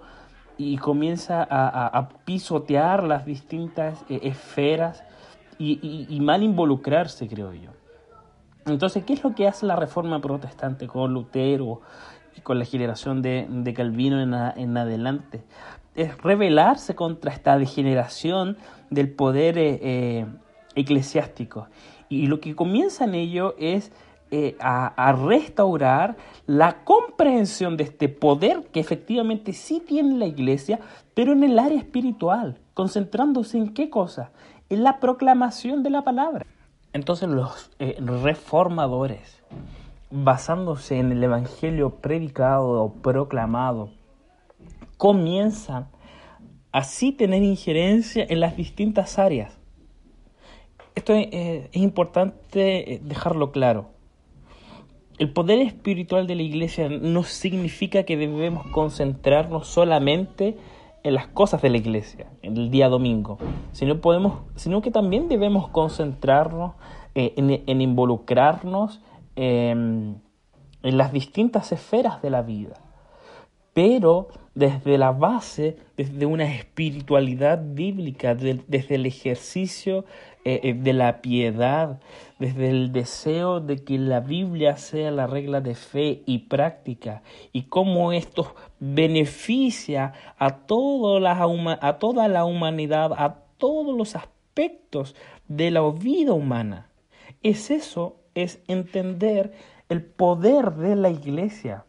y 0.56 0.76
comienza 0.78 1.46
a, 1.50 2.08
pisotear 2.24 3.02
las 3.02 3.24
distintas 3.26 4.04
eh, 4.08 4.20
esferas 4.22 5.02
y, 5.58 6.18
mal 6.20 6.42
involucrarse, 6.42 7.28
creo 7.28 7.52
yo. 7.52 7.70
Entonces, 8.66 9.04
¿qué 9.04 9.12
es 9.12 9.24
lo 9.24 9.34
que 9.34 9.48
hace 9.48 9.66
la 9.66 9.76
reforma 9.76 10.20
protestante 10.20 10.86
con 10.86 11.12
Lutero 11.12 11.80
y 12.36 12.40
con 12.40 12.58
la 12.58 12.64
generación 12.64 13.22
de, 13.22 13.74
Calvino 13.74 14.20
en, 14.20 14.76
adelante? 14.76 15.42
Es 15.94 16.16
rebelarse 16.22 16.94
contra 16.94 17.32
esta 17.32 17.58
degeneración 17.58 18.56
del 18.90 19.10
poder 19.10 19.56
eh, 19.58 20.26
eclesiástico. 20.74 21.66
Y 22.08 22.26
lo 22.26 22.40
que 22.40 22.54
comienza 22.54 23.04
en 23.04 23.14
ello 23.14 23.54
es 23.58 23.92
eh, 24.34 24.56
a, 24.60 25.12
restaurar 25.12 26.16
la 26.46 26.84
comprensión 26.84 27.76
de 27.76 27.84
este 27.84 28.08
poder 28.08 28.62
que 28.72 28.80
efectivamente 28.80 29.52
sí 29.52 29.82
tiene 29.86 30.16
la 30.16 30.24
iglesia, 30.24 30.80
pero 31.12 31.34
en 31.34 31.44
el 31.44 31.58
área 31.58 31.76
espiritual, 31.76 32.58
concentrándose 32.72 33.58
en 33.58 33.74
qué 33.74 33.90
cosa? 33.90 34.32
En 34.70 34.84
la 34.84 35.00
proclamación 35.00 35.82
de 35.82 35.90
la 35.90 36.02
palabra. 36.02 36.46
Entonces 36.94 37.28
los 37.28 37.70
eh, 37.78 37.98
reformadores, 38.00 39.42
basándose 40.10 40.98
en 40.98 41.12
el 41.12 41.22
Evangelio 41.22 41.96
predicado 41.96 42.84
o 42.84 42.94
proclamado, 42.94 43.90
comienzan 44.96 45.88
así 46.72 47.12
tener 47.12 47.42
injerencia 47.42 48.24
en 48.26 48.40
las 48.40 48.56
distintas 48.56 49.18
áreas. 49.18 49.58
Esto 50.94 51.12
es 51.12 51.28
eh, 51.32 51.68
importante 51.72 52.98
dejarlo 53.02 53.52
claro. 53.52 53.91
El 55.22 55.30
poder 55.30 55.60
espiritual 55.60 56.26
de 56.26 56.34
la 56.34 56.42
iglesia 56.42 56.88
no 56.88 57.22
significa 57.22 58.02
que 58.02 58.16
debemos 58.16 58.66
concentrarnos 58.72 59.68
solamente 59.68 60.56
en 61.04 61.14
las 61.14 61.28
cosas 61.28 61.62
de 61.62 61.70
la 61.70 61.76
iglesia, 61.76 62.26
en 62.42 62.56
el 62.56 62.72
día 62.72 62.88
domingo, 62.88 63.38
sino, 63.70 64.82
que 64.82 64.90
también 64.90 65.28
debemos 65.28 65.68
concentrarnos 65.68 66.72
eh, 67.14 67.34
en, 67.36 67.80
involucrarnos 67.80 69.00
em, 69.36 70.16
en 70.82 70.98
las 70.98 71.12
distintas 71.12 71.70
esferas 71.70 72.20
de 72.20 72.30
la 72.30 72.42
vida, 72.42 72.80
pero 73.74 74.26
desde 74.56 74.98
la 74.98 75.12
base, 75.12 75.76
desde 75.96 76.26
una 76.26 76.52
espiritualidad 76.52 77.62
bíblica, 77.62 78.34
desde 78.34 78.96
el 78.96 79.06
ejercicio 79.06 80.04
eh, 80.44 80.60
eh, 80.64 80.74
de 80.74 80.92
la 80.92 81.22
piedad, 81.22 82.00
desde 82.38 82.70
el 82.70 82.92
deseo 82.92 83.60
de 83.60 83.84
que 83.84 83.98
la 83.98 84.20
Biblia 84.20 84.76
sea 84.76 85.10
la 85.10 85.26
regla 85.26 85.60
de 85.60 85.74
fe 85.74 86.22
y 86.26 86.38
práctica, 86.40 87.22
y 87.52 87.62
cómo 87.62 88.12
esto 88.12 88.54
beneficia 88.80 90.14
a, 90.38 90.46
a 90.46 90.58
toda 90.66 92.28
la 92.28 92.44
humanidad, 92.44 93.12
a 93.16 93.36
todos 93.58 93.96
los 93.96 94.16
aspectos 94.16 95.14
de 95.46 95.70
la 95.70 95.88
vida 95.90 96.32
humana. 96.32 96.88
Es 97.42 97.70
eso, 97.70 98.16
es 98.34 98.60
entender 98.66 99.52
el 99.88 100.02
poder 100.02 100.72
de 100.72 100.96
la 100.96 101.10
iglesia 101.10 101.84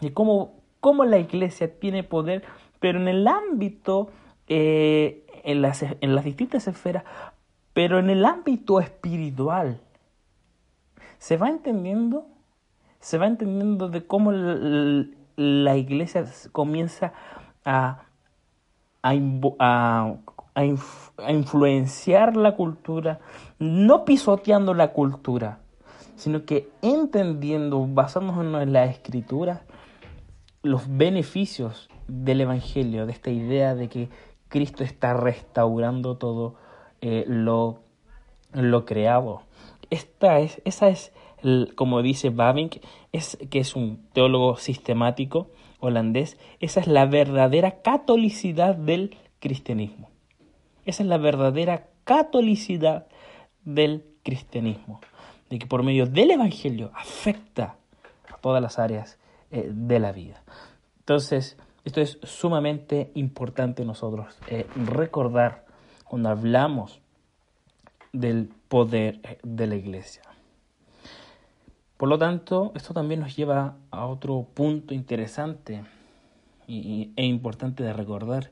y 0.00 0.10
cómo, 0.10 0.54
cómo 0.80 1.04
la 1.04 1.18
iglesia 1.18 1.78
tiene 1.78 2.02
poder, 2.02 2.42
pero 2.80 3.00
en 3.00 3.08
el 3.08 3.26
ámbito, 3.26 4.10
eh, 4.48 5.24
en, 5.44 5.62
las, 5.62 5.82
en 5.82 6.14
las 6.14 6.24
distintas 6.24 6.68
esferas, 6.68 7.04
pero 7.74 7.98
en 7.98 8.10
el 8.10 8.24
ámbito 8.24 8.80
espiritual, 8.80 9.80
se 11.18 11.36
va 11.36 11.48
entendiendo, 11.48 12.26
se 13.00 13.18
va 13.18 13.26
entendiendo 13.26 13.88
de 13.88 14.06
cómo 14.06 14.32
la, 14.32 15.76
iglesia 15.76 16.24
comienza 16.50 17.12
a, 17.64 18.02
a, 19.02 19.14
influenciar 21.28 22.36
la 22.36 22.56
cultura, 22.56 23.20
no 23.58 24.04
pisoteando 24.04 24.74
la 24.74 24.92
cultura, 24.92 25.60
sino 26.16 26.44
que 26.44 26.68
entendiendo, 26.82 27.86
basándonos 27.86 28.62
en 28.62 28.72
la 28.72 28.84
escritura, 28.84 29.62
los 30.62 30.84
beneficios 30.88 31.88
del 32.06 32.42
Evangelio, 32.42 33.06
de 33.06 33.12
esta 33.12 33.30
idea 33.30 33.74
de 33.74 33.88
que 33.88 34.10
Cristo 34.48 34.84
está 34.84 35.14
restaurando 35.14 36.18
todo 36.18 36.56
eh, 37.02 37.24
lo, 37.26 37.80
lo. 38.52 39.42
Esta 39.90 40.38
es, 40.38 40.62
esa 40.64 40.88
es, 40.88 41.12
como 41.74 42.00
dice 42.00 42.30
Bavinck, 42.30 42.82
es, 43.12 43.36
que 43.50 43.58
es 43.58 43.76
un 43.76 44.08
teólogo 44.12 44.56
sistemático 44.56 45.50
holandés, 45.80 46.38
esa 46.60 46.80
es 46.80 46.86
la 46.86 47.04
verdadera 47.06 47.82
catolicidad 47.82 48.76
del 48.76 49.16
cristianismo. 49.40 50.08
Esa 50.86 51.02
es 51.02 51.08
la 51.08 51.18
verdadera 51.18 51.88
catolicidad 52.04 53.06
del 53.64 54.04
cristianismo, 54.22 55.00
de 55.50 55.58
que 55.58 55.66
por 55.66 55.82
medio 55.82 56.06
del 56.06 56.30
Evangelio 56.30 56.92
afecta 56.94 57.76
a 58.32 58.36
todas 58.38 58.62
las 58.62 58.78
áreas 58.78 59.18
eh, 59.50 59.68
de 59.72 59.98
la 59.98 60.12
vida. 60.12 60.42
Entonces, 61.00 61.56
esto 61.84 62.00
es 62.00 62.18
sumamente 62.22 63.10
importante 63.14 63.84
nosotros 63.84 64.38
eh, 64.46 64.66
recordar 64.76 65.61
cuando 66.12 66.28
hablamos 66.28 67.00
del 68.12 68.50
poder 68.68 69.38
de 69.42 69.66
la 69.66 69.76
iglesia. 69.76 70.20
Por 71.96 72.10
lo 72.10 72.18
tanto, 72.18 72.70
esto 72.74 72.92
también 72.92 73.20
nos 73.20 73.34
lleva 73.34 73.76
a 73.90 74.04
otro 74.04 74.46
punto 74.52 74.92
interesante 74.92 75.82
e 76.68 77.24
importante 77.24 77.82
de 77.82 77.94
recordar, 77.94 78.50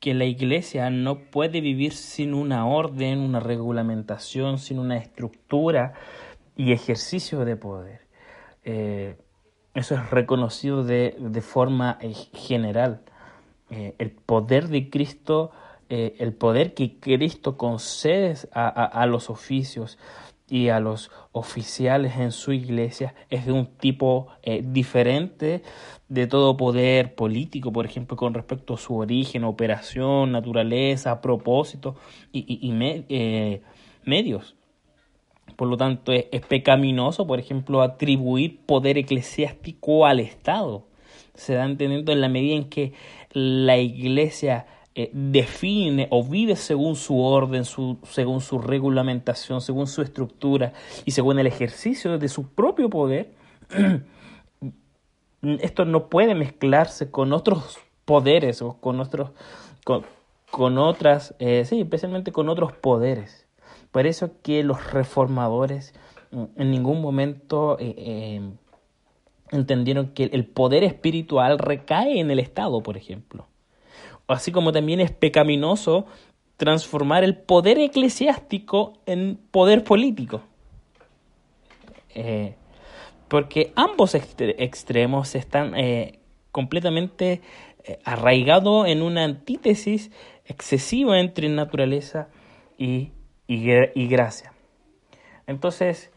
que 0.00 0.14
la 0.14 0.24
iglesia 0.24 0.90
no 0.90 1.20
puede 1.20 1.60
vivir 1.60 1.92
sin 1.92 2.34
una 2.34 2.66
orden, 2.66 3.20
una 3.20 3.38
regulamentación, 3.38 4.58
sin 4.58 4.80
una 4.80 4.96
estructura 4.96 5.92
y 6.56 6.72
ejercicio 6.72 7.44
de 7.44 7.54
poder. 7.54 8.00
Eh, 8.64 9.14
eso 9.74 9.94
es 9.94 10.10
reconocido 10.10 10.82
de, 10.82 11.40
forma 11.40 11.98
eh, 12.00 12.14
general. 12.34 13.02
Eh, 13.70 13.94
el 13.98 14.10
poder 14.10 14.66
de 14.66 14.90
Cristo, 14.90 15.52
el 15.88 16.32
poder 16.34 16.74
que 16.74 16.98
Cristo 16.98 17.56
concede 17.56 18.36
a 18.52 19.06
los 19.06 19.30
oficios, 19.30 19.98
y 20.48 20.68
a 20.68 20.80
los 20.80 21.10
oficiales 21.32 22.16
en 22.16 22.32
su 22.32 22.52
iglesia 22.52 23.14
es 23.30 23.46
de 23.46 23.52
un 23.52 23.66
tipo 23.66 24.28
eh, 24.42 24.62
diferente 24.64 25.62
de 26.08 26.26
todo 26.26 26.56
poder 26.56 27.14
político, 27.14 27.72
por 27.72 27.84
ejemplo, 27.84 28.16
con 28.16 28.32
respecto 28.32 28.74
a 28.74 28.78
su 28.78 28.96
origen, 28.96 29.42
operación, 29.42 30.32
naturaleza, 30.32 31.20
propósito 31.20 31.96
y, 32.32 32.70
eh, 33.08 33.62
medios. 34.04 34.54
Por 35.56 35.68
lo 35.68 35.76
tanto, 35.76 36.12
es, 36.12 36.26
es, 36.30 36.42
pecaminoso, 36.42 37.26
por 37.26 37.40
ejemplo, 37.40 37.82
atribuir 37.82 38.60
poder 38.66 38.98
eclesiástico 38.98 40.06
al 40.06 40.20
Estado. 40.20 40.86
Se 41.34 41.54
da 41.54 41.64
entendiendo 41.64 42.12
en 42.12 42.20
la 42.20 42.28
medida 42.28 42.54
en 42.54 42.68
que 42.68 42.92
la 43.32 43.78
iglesia 43.78 44.66
eh, 44.98 45.10
define 45.12 46.08
o 46.10 46.24
vive 46.24 46.56
según 46.56 46.96
su 46.96 47.20
orden, 47.20 47.66
su, 47.66 47.98
según 48.04 48.40
su 48.40 48.58
regulamentación, 48.58 49.60
según 49.60 49.86
su 49.88 50.00
estructura 50.00 50.72
y 51.04 51.10
según 51.10 51.38
el 51.38 51.46
ejercicio 51.46 52.16
de 52.18 52.28
su 52.30 52.48
propio 52.48 52.88
poder, 52.88 53.34
esto 55.42 55.84
no 55.84 56.08
puede 56.08 56.34
mezclarse 56.34 57.10
con 57.10 57.34
otros 57.34 57.76
poderes 58.06 58.62
o 58.62 58.78
con 58.80 58.98
otros, 59.00 59.32
con, 60.50 60.78
otras, 60.78 61.34
eh, 61.40 61.66
sí, 61.66 61.82
especialmente 61.82 62.32
con 62.32 62.48
otros 62.48 62.72
poderes. 62.72 63.46
Por 63.92 64.06
eso 64.06 64.30
que 64.42 64.62
los 64.62 64.94
reformadores 64.94 65.92
mm, 66.30 66.44
en 66.56 66.70
ningún 66.70 67.02
momento 67.02 67.76
eh, 67.80 68.40
entendieron 69.50 70.14
que 70.14 70.24
el 70.24 70.46
poder 70.46 70.84
espiritual 70.84 71.58
recae 71.58 72.18
en 72.18 72.30
el 72.30 72.38
Estado, 72.38 72.82
por 72.82 72.96
ejemplo 72.96 73.46
así 74.28 74.52
como 74.52 74.72
también 74.72 75.00
es 75.00 75.10
pecaminoso 75.10 76.06
transformar 76.56 77.22
el 77.24 77.36
poder 77.36 77.78
eclesiástico 77.78 78.94
en 79.06 79.38
poder 79.50 79.84
político. 79.84 80.42
Eh, 82.14 82.54
porque 83.28 83.72
ambos 83.74 84.14
extremos 84.14 85.34
están 85.34 85.74
eh, 85.76 86.20
completamente 86.52 87.42
eh, 87.84 87.98
arraigados 88.04 88.86
en 88.86 89.02
una 89.02 89.24
antítesis 89.24 90.10
excesiva 90.46 91.18
entre 91.20 91.48
naturaleza 91.48 92.28
y, 92.78 93.10
y, 93.48 94.06
gracia. 94.08 94.52
Entonces, 95.46 96.10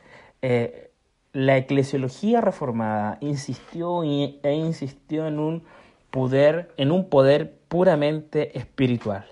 la 1.34 1.58
eclesiología 1.58 2.42
reformada 2.42 3.18
insistió 3.22 4.04
e 4.04 4.54
insistió 4.54 5.28
en 5.28 5.40
un 5.40 5.64
poder, 6.12 6.72
en 6.78 6.92
un 6.92 7.10
poder 7.10 7.59
puramente 7.70 8.58
espiritual, 8.58 9.26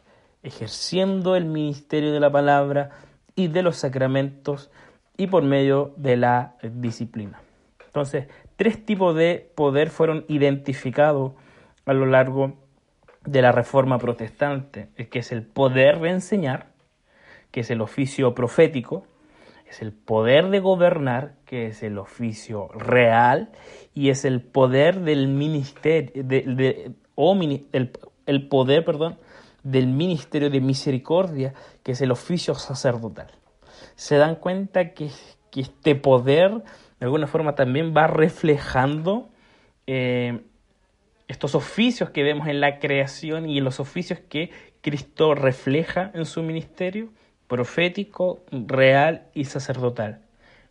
ejerciendo 0.43 1.35
el 1.35 1.45
ministerio 1.45 2.13
de 2.13 2.19
la 2.21 2.31
palabra 2.31 2.91
y 3.35 3.47
de 3.47 3.63
los 3.63 3.77
sacramentos 3.77 4.71
y 5.17 5.27
por 5.27 5.43
medio 5.43 5.93
de 5.97 6.15
la 6.15 6.55
disciplina. 6.63 7.41
Entonces, 7.85 8.27
tres 8.55 8.85
tipos 8.85 9.15
de 9.15 9.51
poder 9.55 9.89
fueron 9.89 10.23
identificados 10.27 11.33
a 11.85 11.93
lo 11.93 12.05
largo 12.05 12.53
de 13.25 13.41
la 13.41 13.51
reforma 13.51 13.97
protestante, 13.97 14.89
que 15.09 15.19
es 15.19 15.31
el 15.31 15.43
poder 15.43 15.99
de 15.99 16.11
enseñar, 16.11 16.67
que 17.51 17.61
es 17.61 17.71
el 17.71 17.81
oficio 17.81 18.35
profético, 18.35 19.05
es 19.67 19.81
el 19.81 19.91
poder 19.91 20.49
de 20.49 20.59
gobernar, 20.59 21.33
que 21.45 21.67
es 21.67 21.83
el 21.83 21.97
oficio 21.97 22.69
real, 22.69 23.49
y 23.93 24.09
es 24.09 24.25
el 24.25 24.41
poder 24.41 25.01
del 25.01 25.27
ministerio, 25.27 26.23
de, 26.23 26.93
o 27.15 27.37
el, 27.73 27.91
poder, 28.47 28.85
perdón, 28.85 29.17
del 29.63 29.87
ministerio 29.87 30.49
de 30.49 30.61
misericordia, 30.61 31.53
que 31.83 31.93
es 31.93 32.01
el 32.01 32.11
oficio 32.11 32.55
sacerdotal. 32.55 33.27
Se 33.95 34.17
dan 34.17 34.35
cuenta 34.35 34.93
que, 34.93 35.09
este 35.55 35.95
poder, 35.95 36.51
de 36.99 37.05
alguna 37.05 37.25
forma, 37.25 37.55
también 37.55 37.93
va 37.95 38.05
reflejando 38.05 39.29
eh, 39.87 40.41
estos 41.27 41.55
oficios 41.55 42.11
que 42.11 42.23
vemos 42.23 42.47
en 42.47 42.61
la 42.61 42.77
creación 42.77 43.49
y 43.49 43.57
en 43.57 43.63
los 43.63 43.79
oficios 43.79 44.19
que 44.19 44.51
Cristo 44.81 45.33
refleja 45.33 46.11
en 46.13 46.25
su 46.25 46.43
ministerio 46.43 47.09
profético, 47.47 48.43
real 48.51 49.27
y 49.33 49.45
sacerdotal. 49.45 50.21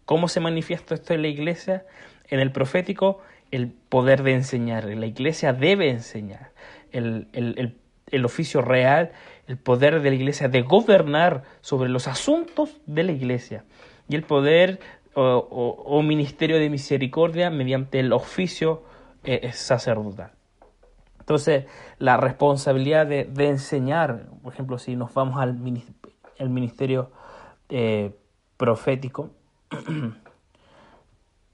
¿Cómo 0.04 0.28
se 0.28 0.40
manifiesta 0.40 0.94
esto 0.94 1.14
en 1.14 1.22
la 1.22 1.28
iglesia? 1.28 1.84
En 2.28 2.38
el 2.38 2.52
profético, 2.52 3.20
el 3.50 3.68
poder 3.68 4.22
de 4.22 4.34
enseñar. 4.34 4.84
La 4.84 5.06
iglesia 5.06 5.52
debe 5.52 5.90
enseñar. 5.90 6.52
El, 6.96 8.24
oficio 8.24 8.62
real, 8.62 9.12
el 9.46 9.56
poder 9.58 10.00
de 10.00 10.10
la 10.10 10.16
iglesia 10.16 10.48
de 10.48 10.62
gobernar 10.62 11.42
sobre 11.60 11.88
los 11.88 12.08
asuntos 12.08 12.80
de 12.86 13.04
la 13.04 13.12
iglesia. 13.12 13.64
Y 14.08 14.14
el 14.14 14.22
poder 14.22 14.80
o, 15.14 16.02
ministerio 16.02 16.58
de 16.58 16.68
misericordia 16.70 17.50
mediante 17.50 18.00
el 18.00 18.12
oficio 18.12 18.82
eh, 19.24 19.50
sacerdotal. 19.52 20.32
Entonces, 21.20 21.64
la 21.98 22.16
responsabilidad 22.16 23.06
de, 23.06 23.26
enseñar, 23.48 24.26
por 24.42 24.52
ejemplo, 24.52 24.78
si 24.78 24.94
nos 24.94 25.12
vamos 25.12 25.40
al 25.40 25.58
el 26.38 26.50
ministerio 26.50 27.10
eh, 27.68 28.14
profético, 28.56 29.30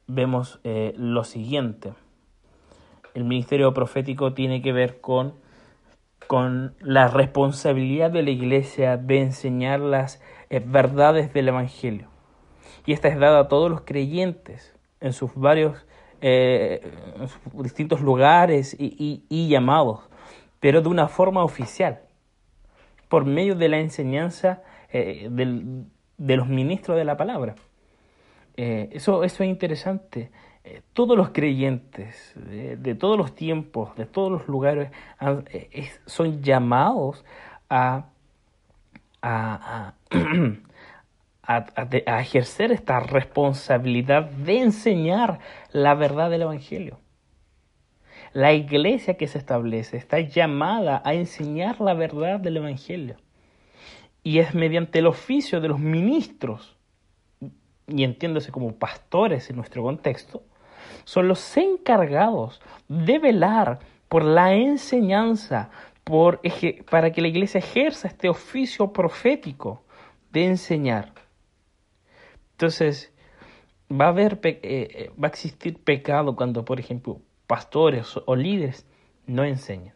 vemos 0.07 0.61
eh, 0.65 0.93
lo 0.99 1.25
siguiente. 1.25 1.95
El 3.15 3.25
ministerio 3.25 3.73
profético 3.75 4.33
tiene 4.35 4.63
que 4.63 4.73
ver 4.73 5.01
con, 5.01 5.35
con 6.27 6.75
la 6.81 7.09
responsabilidad 7.09 8.11
de 8.11 8.23
la 8.23 8.31
iglesia 8.31 8.97
de 8.97 9.21
enseñar 9.21 9.81
las 9.81 10.23
eh, 10.51 10.63
verdades 10.65 11.33
del 11.33 11.49
Evangelio. 11.49 12.09
Y 12.87 12.93
esta 12.93 13.09
es 13.09 13.19
dada 13.19 13.41
a 13.41 13.49
todos 13.49 13.71
los 13.71 13.83
creyentes 13.83 14.75
en 15.01 15.13
sus 15.13 15.35
varios 15.35 15.87
distintos 17.53 18.01
lugares 18.01 18.77
y 18.79 19.49
llamados, 19.49 20.09
pero 20.61 20.81
de 20.81 20.89
una 20.89 21.09
forma 21.09 21.43
oficial, 21.43 22.03
por 23.09 23.25
medio 23.25 23.57
de 23.57 23.69
la 23.69 23.79
enseñanza 23.79 24.63
eh, 24.93 25.29
de 25.31 26.37
los 26.37 26.49
ministros 26.49 26.97
de 26.97 27.05
la 27.05 27.17
palabra. 27.17 27.55
Eh, 28.57 28.91
eso, 28.93 29.25
eso 29.25 29.43
es 29.43 29.49
interesante. 29.49 30.31
Eh, 30.65 30.81
todos 30.93 31.17
los 31.17 31.31
creyentes 31.31 32.33
de, 32.37 32.95
todos 32.95 33.19
los 33.19 33.35
tiempos, 33.35 33.97
de 33.97 34.07
todos 34.07 34.31
los 34.31 34.47
lugares, 34.47 34.93
son 36.07 36.41
llamados 36.41 37.25
a, 37.69 38.07
a, 39.23 39.95
a, 41.43 42.21
ejercer 42.21 42.71
esta 42.71 43.01
responsabilidad 43.01 44.31
de 44.31 44.61
enseñar 44.61 45.41
la 45.73 45.95
verdad 45.95 46.31
del 46.31 46.43
Evangelio. 46.43 47.01
La 48.33 48.53
iglesia 48.53 49.15
que 49.15 49.27
se 49.27 49.39
establece 49.39 49.97
está 49.97 50.21
llamada 50.21 51.03
a 51.05 51.15
enseñar 51.15 51.81
la 51.81 51.95
verdad 51.95 52.39
del 52.39 52.59
Evangelio 52.59 53.17
y 54.23 54.39
es 54.39 54.55
mediante 54.55 55.01
el 55.01 55.07
oficio 55.07 55.61
de 55.61 55.69
los 55.69 55.81
ministros, 55.81 56.77
y 57.89 58.05
entiéndose 58.05 58.53
como 58.53 58.77
pastores 58.77 59.51
en 59.51 59.57
nuestro 59.57 59.83
contexto, 59.83 60.45
son 61.05 61.29
los 61.29 61.57
encargados 61.57 62.61
de 62.89 63.19
velar 63.19 63.81
por 64.09 64.25
la 64.25 64.55
enseñanza, 64.55 65.71
por, 66.05 66.41
para 66.91 67.13
que 67.13 67.23
la 67.23 67.29
iglesia 67.29 67.59
ejerza 67.59 68.09
este 68.09 68.29
oficio 68.29 68.93
profético 68.93 69.85
de 70.31 70.47
enseñar. 70.47 71.13
Entonces, 72.53 73.13
va 73.91 74.07
a, 74.07 74.09
haber, 74.09 74.39
eh, 74.43 74.61
eh, 74.63 75.11
va 75.23 75.29
a 75.29 75.31
existir 75.31 75.83
pecado 75.83 76.37
cuando, 76.37 76.65
por 76.65 76.81
ejemplo, 76.81 77.21
pastores 77.47 78.19
o 78.25 78.37
líderes 78.37 78.87
no 79.27 79.45
enseñan, 79.45 79.95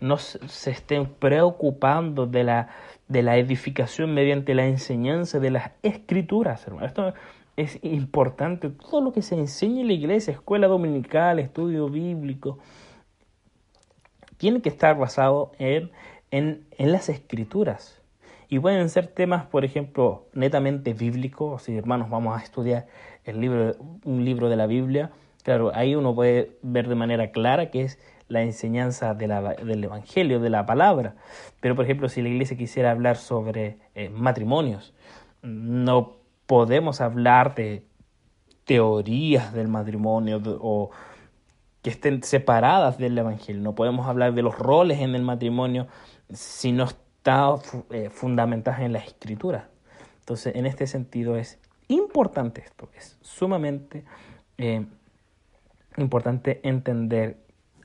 no 0.00 0.16
se 0.16 0.70
estén 0.70 1.06
preocupando 1.06 2.26
de 2.26 2.44
la, 2.44 2.68
de 3.08 3.22
la 3.22 3.36
edificación 3.36 4.14
mediante 4.14 4.54
la 4.54 4.66
enseñanza 4.66 5.38
de 5.38 5.50
las 5.50 5.72
escrituras, 5.82 6.66
hermano. 6.66 6.86
Esto 6.86 7.14
es 7.60 7.78
importante. 7.82 8.70
Todo 8.70 9.00
lo 9.00 9.12
que 9.12 9.22
se 9.22 9.34
enseña 9.34 9.82
en 9.82 9.88
la 9.88 9.92
iglesia, 9.92 10.32
escuela 10.32 10.66
dominical, 10.66 11.38
estudio 11.38 11.88
bíblico, 11.88 12.58
tiene 14.36 14.62
que 14.62 14.70
estar 14.70 14.96
basado 14.96 15.52
en, 15.58 15.90
en, 16.30 16.66
en 16.78 16.92
las 16.92 17.08
escrituras. 17.08 18.00
Y 18.48 18.58
pueden 18.58 18.88
ser 18.88 19.06
temas, 19.06 19.46
por 19.46 19.64
ejemplo, 19.64 20.26
netamente 20.32 20.92
bíblicos. 20.92 21.62
Si 21.62 21.76
hermanos 21.76 22.10
vamos 22.10 22.40
a 22.40 22.42
estudiar 22.42 22.86
el 23.24 23.40
libro, 23.40 23.76
un 24.04 24.24
libro 24.24 24.48
de 24.48 24.56
la 24.56 24.66
Biblia, 24.66 25.10
claro, 25.44 25.70
ahí 25.74 25.94
uno 25.94 26.14
puede 26.14 26.56
ver 26.62 26.88
de 26.88 26.94
manera 26.94 27.30
clara 27.30 27.70
que 27.70 27.82
es 27.82 27.98
la 28.28 28.42
enseñanza 28.42 29.14
de 29.14 29.26
la, 29.26 29.54
del 29.54 29.84
Evangelio, 29.84 30.40
de 30.40 30.50
la 30.50 30.64
palabra. 30.64 31.16
Pero, 31.60 31.76
por 31.76 31.84
ejemplo, 31.84 32.08
si 32.08 32.22
la 32.22 32.28
iglesia 32.28 32.56
quisiera 32.56 32.90
hablar 32.90 33.16
sobre 33.16 33.78
eh, 33.94 34.08
matrimonios, 34.08 34.94
no 35.42 36.19
podemos 36.50 37.00
hablar 37.00 37.54
de 37.54 37.86
teorías 38.64 39.52
del 39.52 39.68
matrimonio 39.68 40.42
o 40.60 40.90
que 41.80 41.90
estén 41.90 42.24
separadas 42.24 42.98
del 42.98 43.16
Evangelio. 43.16 43.62
No 43.62 43.76
podemos 43.76 44.08
hablar 44.08 44.34
de 44.34 44.42
los 44.42 44.58
roles 44.58 44.98
en 44.98 45.14
el 45.14 45.22
matrimonio 45.22 45.86
si 46.28 46.72
no 46.72 46.86
está 46.86 47.54
eh, 47.90 48.10
fundamentada 48.10 48.84
en 48.84 48.94
la 48.94 48.98
escritura. 48.98 49.68
Entonces, 50.18 50.56
en 50.56 50.66
este 50.66 50.88
sentido 50.88 51.36
es 51.36 51.60
importante 51.86 52.62
esto, 52.62 52.90
es 52.96 53.16
sumamente 53.20 54.04
eh, 54.58 54.84
importante 55.98 56.60
entender 56.64 57.36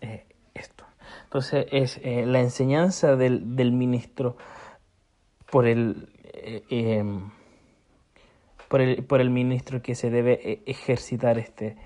eh, 0.02 0.26
esto. 0.56 0.86
Entonces, 1.26 1.68
es 1.72 2.02
la 2.04 2.40
enseñanza 2.40 3.16
del, 3.16 3.56
del, 3.56 3.74
ministro 3.74 4.38
por 5.52 5.68
el 5.68 6.10
por 8.68 8.82
el, 8.82 9.04
por 9.04 9.22
el 9.22 9.30
ministro 9.30 9.82
que 9.82 9.96
se 9.96 10.10
debe 10.10 10.40
eh, 10.44 10.64
ejercitar 10.66 11.38
este, 11.38 11.78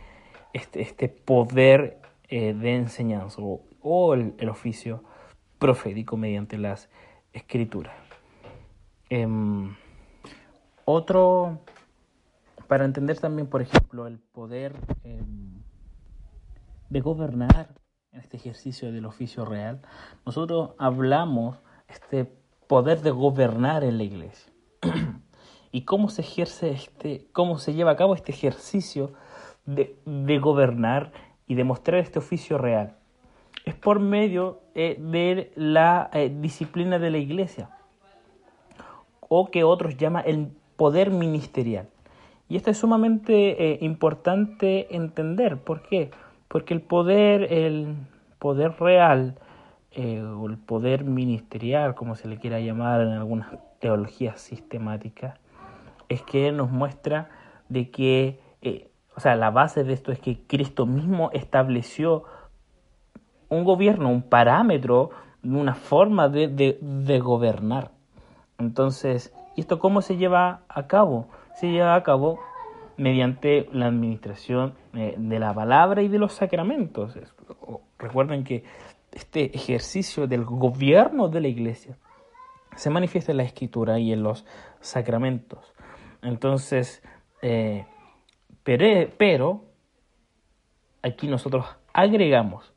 este, 0.53 0.81
este 0.81 1.09
poder 1.09 1.99
eh, 2.27 2.53
de 2.53 2.75
enseñanza 2.75 3.41
o, 3.41 4.13
el, 4.13 4.49
oficio 4.49 5.03
profético 5.57 6.17
mediante 6.17 6.57
las 6.57 6.89
escrituras. 7.33 7.95
Em, 9.09 9.75
otro, 10.85 11.59
para 12.67 12.85
entender 12.85 13.19
también, 13.19 13.47
por 13.47 13.61
ejemplo, 13.61 14.05
el 14.07 14.19
poder 14.19 14.75
em, 15.03 15.61
de 16.89 17.01
gobernar 17.01 17.69
en 18.11 18.19
este 18.19 18.37
ejercicio 18.37 18.91
del 18.91 19.05
oficio 19.05 19.45
real, 19.45 19.81
nosotros 20.25 20.71
hablamos 20.77 21.57
este 21.87 22.25
poder 22.67 23.01
de 23.01 23.11
gobernar 23.11 23.83
en 23.83 23.97
la 23.97 24.03
iglesia. 24.03 24.48
Y 25.71 25.81
cómo 25.81 26.09
se 26.09 26.21
ejerce 26.21 26.71
este, 26.71 27.25
cómo 27.31 27.57
se 27.57 27.73
lleva 27.73 27.91
a 27.91 27.95
cabo 27.95 28.15
este 28.15 28.31
ejercicio 28.31 29.11
de, 29.65 30.39
gobernar 30.39 31.11
y 31.47 31.55
de 31.55 31.63
mostrar 31.63 31.99
este 31.99 32.19
oficio 32.19 32.57
real. 32.57 32.95
Es 33.65 33.75
por 33.75 33.99
medio 33.99 34.61
eh, 34.73 34.97
de 34.99 35.51
la 35.55 36.09
eh, 36.13 36.33
disciplina 36.33 36.97
de 36.97 37.11
la 37.11 37.17
iglesia, 37.17 37.69
o 39.19 39.51
que 39.51 39.63
otros 39.63 39.97
llaman 39.97 40.23
el 40.25 40.51
poder 40.75 41.11
ministerial. 41.11 41.87
Y 42.47 42.55
esto 42.55 42.71
es 42.71 42.77
sumamente 42.77 43.73
eh, 43.73 43.77
importante 43.81 44.95
entender. 44.95 45.57
¿Por 45.57 45.83
qué? 45.83 46.09
Porque 46.47 46.73
el 46.73 46.81
poder, 46.81 47.53
el 47.53 47.95
poder 48.39 48.71
real, 48.79 49.35
o 49.95 50.47
el 50.47 50.57
poder 50.57 51.03
ministerial, 51.03 51.93
como 51.93 52.15
se 52.15 52.27
le 52.27 52.37
quiera 52.37 52.59
llamar 52.59 53.01
en 53.01 53.09
algunas 53.09 53.49
teologías 53.79 54.39
sistemáticas, 54.39 55.37
es 56.09 56.23
que 56.23 56.51
nos 56.51 56.71
muestra 56.71 57.29
de 57.69 57.91
que, 57.91 58.39
eh, 58.61 58.89
o 59.15 59.19
sea, 59.19 59.35
la 59.35 59.51
base 59.51 59.83
de 59.83 59.93
esto 59.93 60.11
es 60.11 60.19
que 60.19 60.41
Cristo 60.47 60.85
mismo 60.85 61.29
estableció 61.33 62.25
un 63.47 63.63
gobierno, 63.63 64.09
un 64.09 64.23
parámetro, 64.23 65.11
una 65.43 65.75
forma 65.75 66.27
de, 66.29 66.77
de, 66.81 67.19
gobernar. 67.19 67.91
Entonces, 68.57 69.33
¿y 69.55 69.61
esto 69.61 69.79
cómo 69.79 70.01
se 70.01 70.17
lleva 70.17 70.61
a 70.67 70.87
cabo? 70.87 71.27
Se 71.55 71.71
lleva 71.71 71.95
a 71.95 72.03
cabo 72.03 72.39
mediante 72.97 73.69
la 73.71 73.87
administración 73.87 74.73
eh, 74.93 75.15
de 75.17 75.39
la 75.39 75.53
palabra 75.53 76.01
y 76.01 76.09
de 76.09 76.19
los 76.19 76.33
sacramentos. 76.33 77.17
Recuerden 77.97 78.43
que 78.43 78.63
este 79.11 79.55
ejercicio 79.55 80.27
del 80.27 80.43
gobierno 80.43 81.29
de 81.29 81.41
la 81.41 81.47
iglesia 81.47 81.97
se 82.75 82.89
manifiesta 82.89 83.31
en 83.31 83.37
la 83.37 83.43
escritura 83.43 83.99
y 83.99 84.13
en 84.13 84.23
los 84.23 84.45
sacramentos. 84.81 85.73
Entonces, 86.21 87.01
eh, 87.41 87.85
pero, 88.63 89.65
aquí 91.01 91.27
nosotros 91.27 91.65
agregamos 91.93 92.73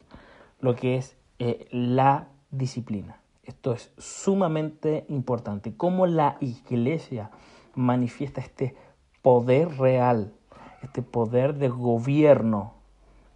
lo 0.60 0.74
que 0.74 0.96
es 0.96 1.16
eh, 1.38 1.66
la 1.70 2.28
disciplina. 2.50 3.20
Esto 3.42 3.72
es 3.72 3.92
sumamente 3.98 5.04
importante. 5.08 5.76
Cómo 5.76 6.06
la 6.06 6.36
iglesia 6.40 7.30
manifiesta 7.74 8.40
este 8.40 8.76
poder 9.20 9.76
real, 9.78 10.32
este 10.82 11.02
poder 11.02 11.54
de 11.54 11.68
gobierno, 11.68 12.74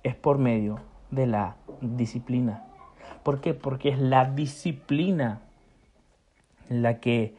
es 0.03 0.15
por 0.15 0.39
medio 0.39 0.79
de 1.11 1.27
la 1.27 1.57
disciplina. 1.81 2.65
¿Por 3.23 3.41
qué? 3.41 3.55
Porque 3.55 3.89
es 3.89 3.99
la 3.99 4.25
disciplina 4.25 5.43
la 6.69 7.01
que 7.01 7.35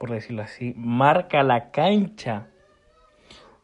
por 0.00 0.12
decirlo 0.12 0.40
así, 0.40 0.72
marca 0.78 1.42
la 1.42 1.70
cancha 1.72 2.46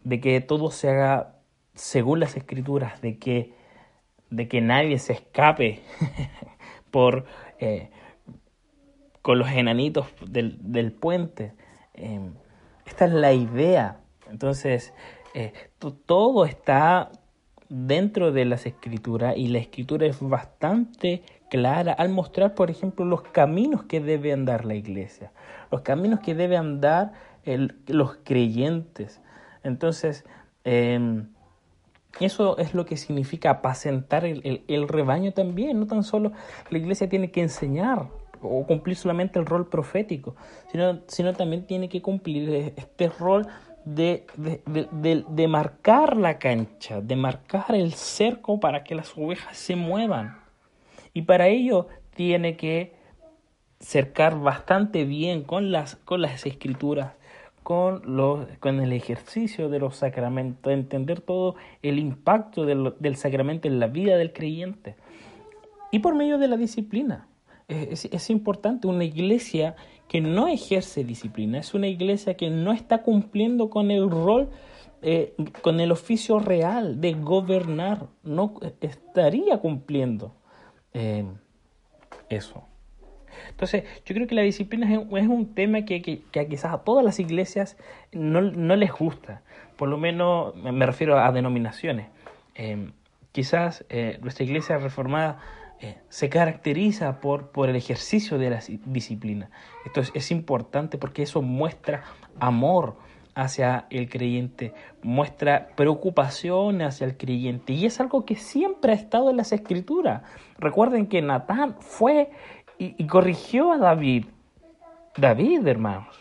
de 0.05 0.21
que 0.21 0.43
todo 0.43 0.71
se 0.71 0.91
haga 0.91 1.37
según 1.73 2.21
las 2.21 2.37
escrituras, 2.37 3.01
de 3.01 3.19
que, 3.19 3.55
de 4.29 4.47
que 4.47 4.61
nadie 4.61 4.99
se 4.99 5.15
escape 5.15 5.81
por, 6.91 7.25
eh, 7.59 7.89
con 9.23 9.39
los 9.39 9.49
enanitos 9.49 10.09
del, 10.29 10.93
puente. 10.93 11.55
Em, 11.95 12.35
esta 12.85 13.07
es 13.07 13.13
la 13.13 13.33
idea. 13.33 14.01
Entonces, 14.31 14.93
eh, 15.33 15.55
todo 16.05 16.45
está 16.45 17.13
dentro 17.71 18.31
de 18.31 18.45
las 18.45 18.67
escrituras 18.67 19.39
y 19.39 19.49
la 19.49 19.59
escritura 19.59 20.07
es 20.07 20.21
bastante 20.21 21.23
clara 21.49 21.93
al 21.93 22.09
mostrar, 22.09 22.55
por 22.55 22.71
ejemplo, 22.71 23.05
los 23.05 23.23
caminos 23.23 23.85
que 23.85 24.01
debe 24.01 24.33
andar 24.33 24.65
la 24.65 24.75
iglesia, 24.75 25.33
los 25.71 25.83
caminos 25.83 26.21
que 26.21 26.35
debe 26.35 26.57
andar 26.57 27.13
los 27.87 28.17
creyentes. 28.25 29.21
Entonces, 29.63 30.25
em, 30.65 31.29
eso 32.21 32.59
es 32.59 32.75
lo 32.75 32.87
que 32.87 32.97
significa 32.97 33.51
apacentar 33.51 34.25
el, 34.25 34.65
el, 34.67 34.89
rebaño 34.89 35.33
también. 35.33 35.79
No 35.79 35.87
tan 35.87 36.03
solo 36.03 36.33
la 36.71 36.79
iglesia 36.79 37.09
tiene 37.09 37.31
que 37.31 37.43
enseñar 37.43 38.09
o 38.41 38.67
cumplir 38.67 38.97
solamente 38.97 39.39
el 39.39 39.47
rol 39.47 39.69
profético, 39.69 40.35
sino, 40.71 41.01
sino 41.07 41.33
también 41.35 41.67
tiene 41.67 41.89
que 41.89 42.03
cumplir 42.03 42.73
este 42.77 43.09
rol 43.09 43.47
de, 43.85 44.27
de, 44.37 45.25
de, 45.29 45.49
marcar 45.49 46.17
la 46.17 46.39
cancha, 46.39 47.01
de 47.01 47.17
marcar 47.17 47.75
el 47.75 47.93
cerco 47.93 48.59
para 48.59 48.83
que 48.83 48.95
las 48.95 49.17
ovejas 49.17 49.57
se 49.57 49.77
muevan. 49.77 50.46
Y 51.17 51.23
para 51.23 51.49
ello 51.49 51.89
tiene 52.15 52.59
que 52.59 52.93
cercar 53.81 54.39
bastante 54.39 55.05
bien 55.05 55.45
con 55.45 55.73
las, 55.73 55.97
con 55.97 56.21
las 56.21 56.45
escrituras, 56.45 57.15
con, 57.63 58.03
los, 58.05 58.47
con 58.61 58.81
el 58.81 58.93
ejercicio 58.93 59.71
de 59.71 59.79
los 59.79 59.97
sacramentos, 59.97 60.71
entender 60.71 61.23
todo 61.23 61.55
el 61.81 61.99
impacto 61.99 62.67
del, 62.67 62.93
del 63.01 63.17
sacramento 63.17 63.67
en 63.67 63.81
la 63.81 63.87
vida 63.87 64.19
del 64.19 64.35
creyente. 64.35 64.95
Y 65.91 66.01
por 66.01 66.15
medio 66.15 66.37
de 66.37 66.49
la 66.49 66.59
disciplina. 66.59 67.29
Es, 67.67 68.29
importante, 68.29 68.87
una 68.87 69.05
iglesia 69.05 69.75
que 70.09 70.21
no 70.21 70.49
ejerce 70.49 71.03
disciplina, 71.03 71.61
es 71.61 71.73
una 71.73 71.89
iglesia 71.89 72.37
que 72.37 72.51
no 72.51 72.73
está 72.73 73.03
cumpliendo 73.03 73.71
con 73.71 73.91
el 73.91 74.11
rol, 74.11 74.51
eh, 75.01 75.35
con 75.63 75.81
el 75.81 75.93
oficio 75.93 76.41
real 76.41 77.01
de 77.01 77.15
gobernar, 77.15 78.07
no 78.23 78.61
estaría 78.83 79.57
cumpliendo. 79.59 80.36
Eso. 82.29 82.65
Entonces, 83.51 83.85
yo 84.05 84.15
creo 84.15 84.27
que 84.27 84.35
la 84.35 84.43
disciplina 84.43 84.93
es 84.93 85.29
un, 85.29 85.55
tema 85.55 85.85
que, 85.85 86.01
quizás 86.01 86.73
a 86.73 86.79
todas 86.79 87.05
las 87.05 87.21
iglesias 87.21 87.77
no, 88.13 88.41
les 88.41 88.93
gusta, 88.93 89.43
por 89.77 89.89
lo 89.89 89.99
menos 89.99 90.55
me 90.55 90.87
refiero 90.87 91.19
a 91.19 91.31
denominaciones. 91.33 92.09
Em, 92.55 92.93
quizás 93.33 93.85
eh, 93.91 94.19
nuestra 94.23 94.45
iglesia 94.45 94.79
reformada 94.79 95.39
eh, 95.81 95.99
se 96.09 96.31
caracteriza 96.31 97.21
por 97.21 97.69
el 97.69 97.77
ejercicio 97.77 98.39
de 98.39 98.51
la 98.51 98.61
disciplina. 98.87 99.51
Esto 99.85 100.01
es, 100.15 100.31
importante 100.31 100.97
porque 100.97 101.23
eso 101.23 101.43
muestra 101.43 102.05
amor 102.41 102.97
hacia 103.37 103.87
el 103.91 104.09
creyente, 104.09 104.73
muestra 105.03 105.69
preocupación 105.77 106.81
hacia 106.81 107.07
el 107.07 107.19
creyente 107.19 107.75
y 107.75 107.85
es 107.85 108.01
algo 108.01 108.25
que 108.25 108.35
siempre 108.35 108.93
ha 108.93 108.95
estado 108.95 109.31
en 109.31 109.37
las 109.37 109.53
escrituras. 109.53 110.23
Recuerden 110.59 111.07
que 111.07 111.21
Natán 111.21 111.77
fue 111.79 112.31
y, 112.79 113.07
corrigió 113.07 113.73
a 113.73 113.79
David. 113.79 114.25
David, 115.19 115.67
hermanos 115.67 116.17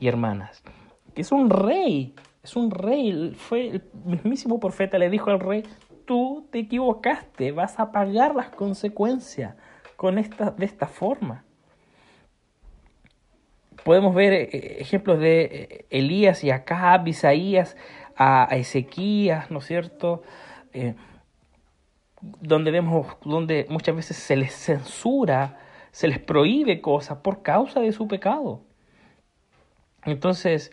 y 0.00 0.08
hermanas, 0.08 0.62
que 1.14 1.22
es 1.22 1.30
un 1.30 1.50
rey, 1.50 2.14
es 2.42 2.56
un 2.56 2.70
rey, 2.72 3.32
fue 3.36 3.68
el 3.68 3.82
mismísimo 4.04 4.58
profeta, 4.58 4.98
le 4.98 5.08
dijo 5.08 5.30
al 5.30 5.40
rey, 5.40 5.62
tú 6.04 6.46
te 6.50 6.60
equivocaste, 6.60 7.52
vas 7.52 7.78
a 7.78 7.92
pagar 7.92 8.34
las 8.34 8.50
consecuencias 8.50 9.54
con 9.96 10.18
esta, 10.18 10.50
de 10.50 10.64
esta 10.64 10.86
forma. 10.86 11.44
Podemos 13.86 14.16
ver 14.16 14.32
eh, 14.32 14.78
ejemplos 14.80 15.20
de 15.20 15.42
eh, 15.42 15.86
Elías 15.90 16.42
y 16.42 16.50
Acab, 16.50 17.06
Isaías, 17.06 17.76
a, 18.16 18.48
Ezequías, 18.50 19.48
¿no 19.48 19.60
es 19.60 19.66
cierto? 19.66 20.24
Eh, 20.72 20.96
donde 22.20 22.72
vemos, 22.72 23.06
donde 23.24 23.64
muchas 23.68 23.94
veces 23.94 24.16
se 24.16 24.34
les 24.34 24.52
censura, 24.52 25.60
se 25.92 26.08
les 26.08 26.18
prohíbe 26.18 26.80
cosas 26.80 27.18
por 27.18 27.42
causa 27.42 27.78
de 27.78 27.92
su 27.92 28.08
pecado. 28.08 28.64
Entonces, 30.04 30.72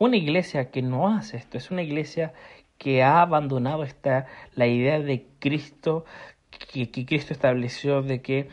una 0.00 0.16
iglesia 0.16 0.72
que 0.72 0.82
no 0.82 1.06
hace 1.14 1.36
esto 1.36 1.58
es 1.58 1.70
una 1.70 1.82
iglesia 1.82 2.32
que 2.76 3.04
ha 3.04 3.22
abandonado 3.22 3.84
esta, 3.84 4.26
la 4.56 4.66
idea 4.66 4.98
de 4.98 5.28
Cristo, 5.38 6.04
que, 6.50 6.90
Cristo 7.06 7.32
estableció 7.32 8.02
de 8.02 8.20
que 8.20 8.48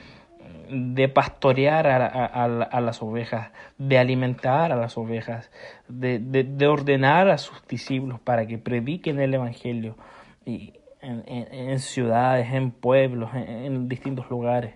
de 0.69 1.09
pastorear 1.09 1.87
a, 1.87 2.81
las 2.81 3.01
ovejas, 3.01 3.51
de 3.77 3.97
alimentar 3.97 4.71
a 4.71 4.75
las 4.75 4.97
ovejas, 4.97 5.51
de, 5.87 6.67
ordenar 6.67 7.29
a 7.29 7.37
sus 7.37 7.65
discípulos 7.67 8.19
para 8.19 8.47
que 8.47 8.57
prediquen 8.57 9.19
el 9.19 9.33
Evangelio 9.33 9.97
y 10.45 10.73
en, 11.01 11.79
ciudades, 11.79 12.53
en 12.53 12.71
pueblos, 12.71 13.31
en, 13.33 13.87
distintos 13.87 14.29
lugares. 14.29 14.75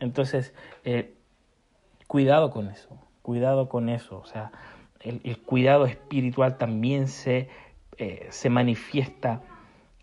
Entonces, 0.00 0.54
eh, 0.84 1.14
cuidado 2.06 2.50
con 2.50 2.68
eso, 2.68 2.98
cuidado 3.22 3.68
con 3.68 3.88
eso. 3.88 4.18
O 4.18 4.26
sea, 4.26 4.52
el 5.00 5.38
cuidado 5.38 5.86
espiritual 5.86 6.56
también 6.56 7.06
se 7.06 7.48
eh, 7.98 8.26
se 8.28 8.50
manifiesta 8.50 9.40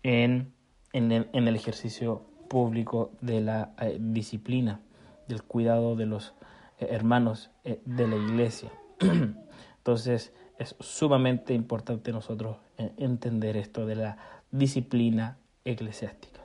en, 0.02 0.52
en, 0.92 1.12
el, 1.12 1.54
ejercicio 1.54 2.22
público 2.48 3.12
de 3.20 3.40
la 3.40 3.72
eh, 3.80 3.98
disciplina, 4.00 4.80
del 5.28 5.42
cuidado 5.42 5.96
de 5.96 6.06
los 6.06 6.34
eh, 6.78 6.88
hermanos 6.90 7.50
de 7.64 8.08
la 8.08 8.16
iglesia. 8.16 8.70
Entonces 9.78 10.32
es 10.58 10.76
sumamente 10.80 11.54
importante 11.54 12.12
nosotros 12.12 12.56
entender 12.76 13.56
esto 13.56 13.86
de 13.86 13.96
la 13.96 14.18
disciplina 14.50 15.36
eclesiástica. 15.64 16.40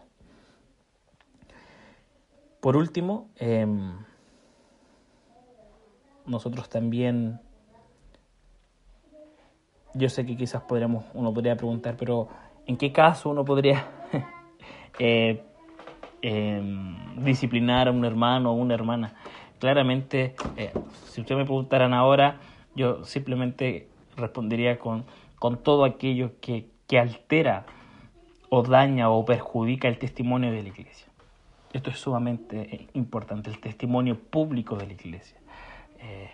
Por 2.59 2.75
último, 2.75 3.29
em, 3.37 3.97
nosotros 6.25 6.69
también 6.69 7.39
yo 9.93 10.09
sé 10.09 10.25
que 10.25 10.37
quizás 10.37 10.61
podríamos, 10.63 11.05
uno 11.13 11.33
podría 11.33 11.55
preguntar, 11.55 11.95
pero 11.97 12.27
¿en 12.65 12.77
qué 12.77 12.91
caso 12.91 13.29
uno 13.29 13.45
podría 13.45 13.87
eh, 14.99 15.43
em, 16.21 17.23
disciplinar 17.23 17.87
a 17.87 17.91
un 17.91 18.05
hermano 18.05 18.51
o 18.51 18.53
una 18.53 18.73
hermana? 18.73 19.13
Claramente, 19.59 20.35
eh, 20.57 20.71
si 21.05 21.21
ustedes 21.21 21.37
me 21.37 21.45
preguntaran 21.45 21.93
ahora, 21.93 22.37
yo 22.75 23.03
simplemente 23.03 23.87
respondería 24.15 24.79
con, 24.79 25.05
con 25.37 25.57
todo 25.57 25.83
aquello 25.85 26.31
que, 26.41 26.67
que 26.87 26.99
altera 26.99 27.65
o 28.49 28.63
daña 28.63 29.09
o 29.09 29.25
perjudica 29.25 29.87
el 29.87 29.97
testimonio 29.97 30.51
de 30.51 30.63
la 30.63 30.69
iglesia. 30.69 31.07
Esto 31.71 31.91
es 31.91 31.99
sumamente 31.99 32.87
importante, 32.93 33.49
el 33.49 33.59
testimonio 33.59 34.17
público 34.17 34.75
de 34.75 34.87
la 34.87 34.93
iglesia. 34.93 35.37
Eh, 35.99 36.29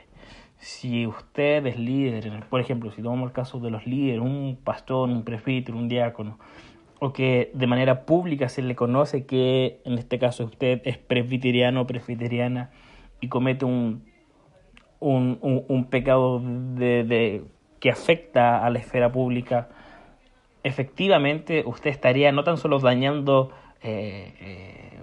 si 0.59 1.05
usted 1.05 1.65
es 1.65 1.77
líder, 1.77 2.45
por 2.49 2.61
ejemplo, 2.61 2.91
si 2.91 3.01
tomamos 3.01 3.27
el 3.27 3.33
caso 3.33 3.59
de 3.59 3.69
los 3.69 3.85
líderes, 3.85 4.21
un 4.21 4.57
pastor, 4.63 5.09
un 5.09 5.23
presbítero, 5.23 5.77
un 5.77 5.89
diácono, 5.89 6.39
o 7.05 7.13
que 7.13 7.51
de 7.53 7.67
manera 7.67 8.05
pública 8.05 8.49
se 8.49 8.63
le 8.63 8.75
conoce 8.75 9.27
que 9.27 9.79
en 9.85 9.99
este 9.99 10.17
caso 10.17 10.43
usted 10.45 10.81
es 10.85 10.97
presbiteriano 10.97 11.81
o 11.81 11.87
presbiteriana 11.87 12.71
y 13.21 13.27
comete 13.27 13.63
un, 13.63 14.03
un, 14.99 15.37
un, 15.67 15.85
pecado 15.85 16.41
de, 16.41 17.43
que 17.79 17.91
afecta 17.91 18.65
a 18.65 18.71
la 18.71 18.79
esfera 18.79 19.11
pública, 19.11 19.69
efectivamente 20.63 21.63
usted 21.67 21.91
estaría 21.91 22.31
no 22.31 22.43
tan 22.43 22.57
solo 22.57 22.79
dañando 22.79 23.51
eh, 23.83 24.33
eh, 24.41 24.99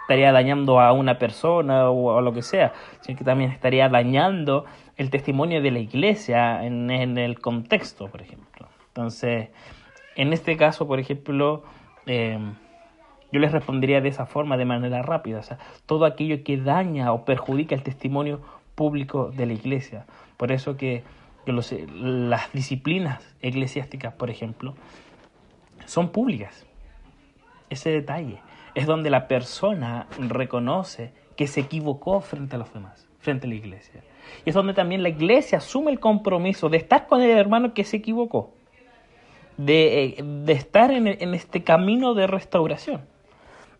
estaría 0.00 0.32
dañando 0.32 0.80
a 0.80 0.92
una 0.92 1.20
persona 1.20 1.88
o 1.88 2.18
a 2.18 2.20
lo 2.20 2.32
que 2.32 2.42
sea, 2.42 2.72
sino 3.00 3.16
que 3.16 3.22
también 3.22 3.52
estaría 3.52 3.88
dañando 3.88 4.64
el 4.96 5.08
testimonio 5.08 5.62
de 5.62 5.70
la 5.70 5.78
iglesia 5.78 6.64
en, 6.64 6.90
el 6.90 7.38
contexto, 7.38 8.08
por 8.08 8.22
ejemplo. 8.22 8.66
Entonces, 8.88 9.50
en 10.16 10.32
este 10.32 10.56
caso, 10.56 10.86
por 10.86 10.98
ejemplo, 10.98 11.62
eh, 12.06 12.38
yo 13.32 13.40
les 13.40 13.50
respondería 13.50 14.00
de 14.00 14.10
esa 14.10 14.26
forma, 14.26 14.56
de 14.56 14.66
manera 14.66 15.02
rápida, 15.02 15.38
o 15.38 15.42
sea, 15.42 15.58
todo 15.86 16.04
aquello 16.04 16.44
que 16.44 16.58
daña 16.58 17.12
o 17.12 17.24
perjudica 17.24 17.74
el 17.74 17.82
testimonio 17.82 18.40
público 18.74 19.30
de 19.30 19.46
la 19.46 19.54
iglesia. 19.54 20.06
Por 20.36 20.52
eso 20.52 20.76
que, 20.76 21.02
las 21.44 22.52
disciplinas 22.52 23.34
eclesiásticas, 23.40 24.14
por 24.14 24.30
ejemplo, 24.30 24.74
son 25.86 26.10
públicas. 26.10 26.64
Ese 27.68 27.90
detalle 27.90 28.38
es 28.76 28.86
donde 28.86 29.10
la 29.10 29.26
persona 29.26 30.06
reconoce 30.18 31.12
que 31.36 31.48
se 31.48 31.60
equivocó 31.60 32.20
frente 32.20 32.54
a 32.54 32.58
los 32.60 32.72
demás, 32.72 33.08
frente 33.18 33.46
a 33.46 33.48
la 33.48 33.56
iglesia. 33.56 34.04
Y 34.44 34.50
es 34.50 34.54
donde 34.54 34.72
también 34.72 35.02
la 35.02 35.08
iglesia 35.08 35.58
asume 35.58 35.90
el 35.90 35.98
compromiso 35.98 36.68
de 36.68 36.76
estar 36.76 37.08
con 37.08 37.20
el 37.22 37.30
hermano 37.30 37.74
que 37.74 37.82
se 37.82 37.96
equivocó, 37.96 38.54
de, 39.56 40.04
eh, 40.04 40.44
estar 40.48 40.90
en, 40.90 41.06
este 41.34 41.64
camino 41.64 42.14
de 42.14 42.26
restauración. 42.26 43.02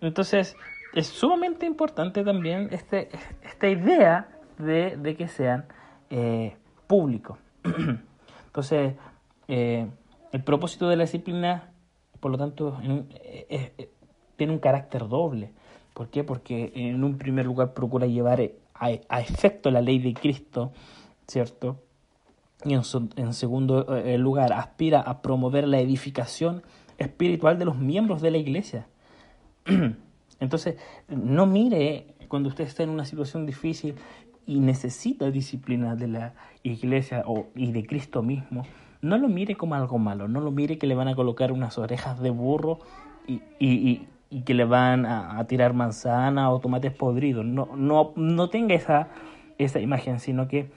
Entonces, 0.00 0.56
es 0.94 1.06
sumamente 1.06 1.66
importante 1.66 2.24
también 2.24 2.68
este, 2.72 3.08
esta 3.42 3.68
idea 3.68 4.28
de, 4.58 5.14
que 5.16 5.28
sean 5.28 5.66
eh, 6.10 6.56
públicos. 6.86 7.38
Entonces, 8.46 8.94
eh, 9.48 9.86
el 10.32 10.44
propósito 10.44 10.88
de 10.88 10.96
la 10.96 11.04
disciplina, 11.04 11.72
por 12.20 12.30
lo 12.30 12.38
tanto, 12.38 12.78
tiene 14.36 14.52
un 14.52 14.58
carácter 14.58 15.08
doble. 15.08 15.52
¿Por 15.94 16.08
qué? 16.08 16.24
Porque 16.24 16.72
en 16.74 17.04
un 17.04 17.18
primer 17.18 17.46
lugar 17.46 17.74
procura 17.74 18.06
llevar 18.06 18.40
a, 18.74 19.20
efecto 19.20 19.70
la 19.70 19.80
ley 19.80 19.98
de 19.98 20.14
Cristo, 20.14 20.72
¿cierto? 21.26 21.78
Y 22.64 22.74
en, 22.74 23.32
segundo 23.32 23.96
eh, 23.96 24.18
lugar 24.18 24.52
aspira 24.52 25.00
a 25.00 25.22
promover 25.22 25.66
la 25.66 25.80
edificación 25.80 26.62
espiritual 26.98 27.58
de 27.58 27.64
los 27.64 27.76
miembros 27.76 28.22
de 28.22 28.30
la 28.30 28.38
iglesia. 28.38 28.86
Entonces, 30.40 30.76
no 31.08 31.46
mire 31.46 32.06
cuando 32.28 32.48
usted 32.48 32.64
está 32.64 32.82
en 32.82 32.90
una 32.90 33.04
situación 33.04 33.46
difícil 33.46 33.94
y 34.46 34.60
necesita 34.60 35.30
disciplina 35.30 35.96
de 35.96 36.08
la 36.08 36.34
iglesia 36.62 37.22
o, 37.26 37.46
y 37.54 37.72
de 37.72 37.86
Cristo 37.86 38.22
mismo, 38.22 38.64
no 39.00 39.18
lo 39.18 39.28
mire 39.28 39.56
como 39.56 39.74
algo 39.74 39.98
malo, 39.98 40.28
no 40.28 40.40
lo 40.40 40.50
mire 40.50 40.78
que 40.78 40.86
le 40.86 40.94
van 40.94 41.08
a 41.08 41.14
colocar 41.14 41.52
unas 41.52 41.78
orejas 41.78 42.20
de 42.20 42.30
burro 42.30 42.78
y, 43.26 43.42
y, 43.58 44.06
y 44.32 44.42
que 44.42 44.54
le 44.54 44.64
van 44.64 45.04
a, 45.04 45.44
tirar 45.46 45.74
manzana 45.74 46.50
o 46.50 46.58
tomates 46.58 46.92
podridos. 46.92 47.44
No, 47.44 47.68
no, 47.76 48.12
no 48.16 48.48
tenga 48.48 48.74
esa, 48.74 49.08
esa 49.58 49.78
imagen, 49.78 50.20
sino 50.20 50.48
que 50.48 50.70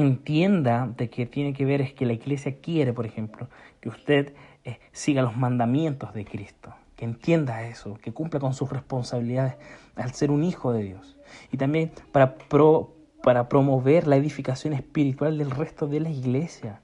entienda 0.00 0.92
de 0.96 1.10
que 1.10 1.26
tiene 1.26 1.52
que 1.52 1.64
ver 1.64 1.80
es 1.80 1.92
que 1.92 2.06
la 2.06 2.12
iglesia 2.12 2.56
quiere, 2.60 2.92
por 2.92 3.06
ejemplo, 3.06 3.48
que 3.80 3.88
usted 3.88 4.34
eh, 4.64 4.78
siga 4.92 5.22
los 5.22 5.36
mandamientos 5.36 6.14
de 6.14 6.24
Cristo, 6.24 6.74
que 6.96 7.04
entienda 7.04 7.66
eso, 7.66 7.98
que 8.02 8.12
cumpla 8.12 8.40
con 8.40 8.54
sus 8.54 8.70
responsabilidades 8.70 9.54
al 9.94 10.12
ser 10.12 10.30
un 10.30 10.44
hijo 10.44 10.72
de 10.72 10.82
Dios. 10.82 11.16
Y 11.52 11.56
también 11.56 11.92
para, 12.12 12.36
pro, 12.36 12.94
para 13.22 13.48
promover 13.48 14.06
la 14.06 14.16
edificación 14.16 14.72
espiritual 14.72 15.38
del 15.38 15.50
resto 15.50 15.86
de 15.86 16.00
la 16.00 16.10
iglesia, 16.10 16.80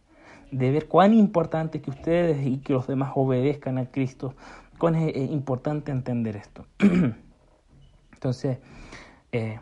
de 0.50 0.70
ver 0.70 0.86
cuán 0.86 1.14
importante 1.14 1.78
es 1.78 1.84
que 1.84 1.90
ustedes 1.90 2.46
y 2.46 2.58
que 2.58 2.74
los 2.74 2.86
demás 2.86 3.12
obedezcan 3.14 3.78
a 3.78 3.86
Cristo 3.86 4.34
es 4.90 5.30
importante 5.30 5.92
entender 5.92 6.36
esto. 6.36 6.66
Entonces, 8.12 8.58
eh, 9.30 9.60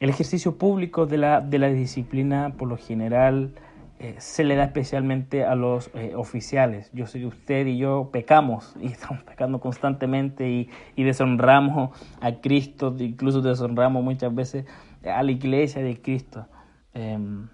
el 0.00 0.10
ejercicio 0.10 0.58
público 0.58 1.06
de 1.06 1.18
la, 1.18 1.40
de 1.40 1.58
la 1.58 1.68
disciplina, 1.68 2.54
por 2.56 2.68
lo 2.68 2.76
general, 2.76 3.54
eh, 4.00 4.16
se 4.18 4.44
le 4.44 4.56
da 4.56 4.64
especialmente 4.64 5.44
a 5.44 5.54
los 5.54 5.90
eh, 5.94 6.14
oficiales. 6.16 6.90
Yo 6.92 7.06
sé 7.06 7.20
que 7.20 7.26
usted 7.26 7.66
y 7.66 7.78
yo 7.78 8.10
pecamos 8.12 8.74
y 8.80 8.86
estamos 8.86 9.22
pecando 9.22 9.60
constantemente 9.60 10.50
y, 10.50 10.68
y 10.96 11.04
deshonramos 11.04 11.90
a 12.20 12.32
Cristo, 12.40 12.94
incluso 12.98 13.40
deshonramos 13.40 14.02
muchas 14.02 14.34
veces 14.34 14.66
a 15.04 15.22
la 15.22 15.30
iglesia 15.30 15.82
de 15.82 16.00
Cristo. 16.00 16.46
Em, 16.92 17.48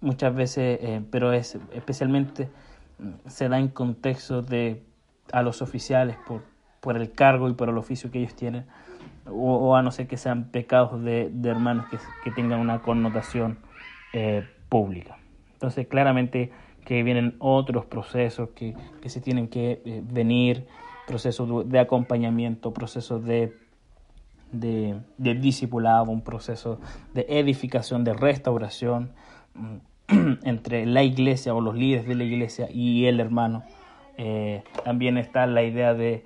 muchas 0.00 0.34
veces, 0.34 0.78
eh, 0.82 1.02
pero 1.10 1.32
es 1.32 1.58
especialmente 1.72 2.48
mm, 2.98 3.28
se 3.28 3.48
da 3.48 3.58
en 3.58 3.68
contexto 3.68 4.42
de 4.42 4.82
a 5.32 5.42
los 5.42 5.62
oficiales 5.62 6.16
por, 6.26 6.42
por 6.80 6.96
el 6.96 7.12
cargo 7.12 7.48
y 7.48 7.54
por 7.54 7.68
el 7.68 7.78
oficio 7.78 8.10
que 8.10 8.18
ellos 8.18 8.34
tienen, 8.34 8.66
o, 9.26 9.76
a 9.76 9.82
no 9.82 9.90
ser 9.90 10.06
que 10.06 10.16
sean 10.16 10.44
pecados 10.50 11.02
de, 11.02 11.30
de 11.32 11.48
hermanos 11.48 11.86
que, 11.90 11.98
que, 12.24 12.30
tengan 12.30 12.60
una 12.60 12.80
connotación 12.80 13.58
eh, 14.12 14.46
pública. 14.68 15.18
Entonces, 15.52 15.86
claramente 15.86 16.50
que 16.84 17.02
vienen 17.02 17.36
otros 17.38 17.84
procesos 17.84 18.50
que, 18.50 18.74
que 19.02 19.08
se 19.08 19.20
tienen 19.20 19.48
que 19.48 19.82
eh, 19.84 20.02
venir, 20.04 20.66
procesos 21.06 21.68
de 21.68 21.78
acompañamiento, 21.78 22.72
procesos 22.72 23.24
de 23.24 23.52
de, 24.52 24.96
de, 25.18 25.34
discipulado, 25.34 26.10
un 26.10 26.22
proceso 26.22 26.80
de 27.14 27.26
edificación, 27.28 28.04
de 28.04 28.14
restauración, 28.14 29.12
mm, 29.54 30.38
entre 30.44 30.86
la 30.86 31.02
iglesia 31.02 31.54
o 31.54 31.60
los 31.60 31.76
líderes 31.76 32.06
de 32.06 32.14
la 32.14 32.24
iglesia 32.24 32.68
y 32.70 33.06
el 33.06 33.20
hermano. 33.20 33.62
Eh, 34.18 34.62
también 34.84 35.18
está 35.18 35.46
la 35.46 35.62
idea 35.62 35.94
de, 35.94 36.24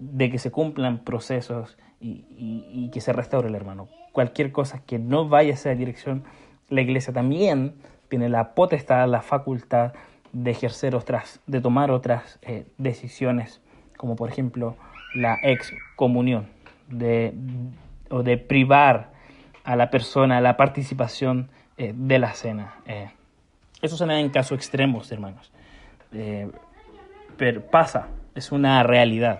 de, 0.00 0.30
que 0.30 0.38
se 0.38 0.50
cumplan 0.50 1.04
procesos 1.04 1.78
y, 2.00 2.24
y, 2.36 2.90
que 2.92 3.00
se 3.00 3.12
restaure 3.12 3.48
el 3.48 3.54
hermano. 3.54 3.88
Cualquier 4.12 4.50
cosa 4.52 4.82
que 4.84 4.98
no 4.98 5.28
vaya 5.28 5.52
a 5.52 5.54
esa 5.54 5.70
dirección, 5.74 6.24
la 6.68 6.80
iglesia 6.80 7.12
también 7.12 7.74
tiene 8.08 8.28
la 8.28 8.54
potestad, 8.54 9.08
la 9.08 9.22
facultad 9.22 9.92
de 10.32 10.50
ejercer 10.50 10.96
otras, 10.96 11.40
de 11.46 11.60
tomar 11.60 11.90
otras 11.90 12.38
eh, 12.42 12.66
decisiones, 12.78 13.60
como 13.96 14.16
por 14.16 14.30
ejemplo 14.30 14.76
la 15.14 15.38
excomunión, 15.42 16.46
de, 16.88 17.34
o 18.10 18.22
de 18.22 18.38
privar 18.38 19.12
a 19.64 19.76
la 19.76 19.90
persona 19.90 20.40
la 20.40 20.56
participación 20.56 21.50
eh, 21.76 21.92
de 21.94 22.18
la 22.18 22.32
cena. 22.32 22.74
Eh, 22.86 23.10
eso 23.82 23.96
se 23.96 24.06
da 24.06 24.18
en 24.18 24.28
casos 24.30 24.56
extremos, 24.56 25.10
hermanos. 25.12 25.52
Eh, 26.12 26.50
pero 27.36 27.62
pasa, 27.62 28.08
es 28.34 28.52
una 28.52 28.82
realidad. 28.82 29.38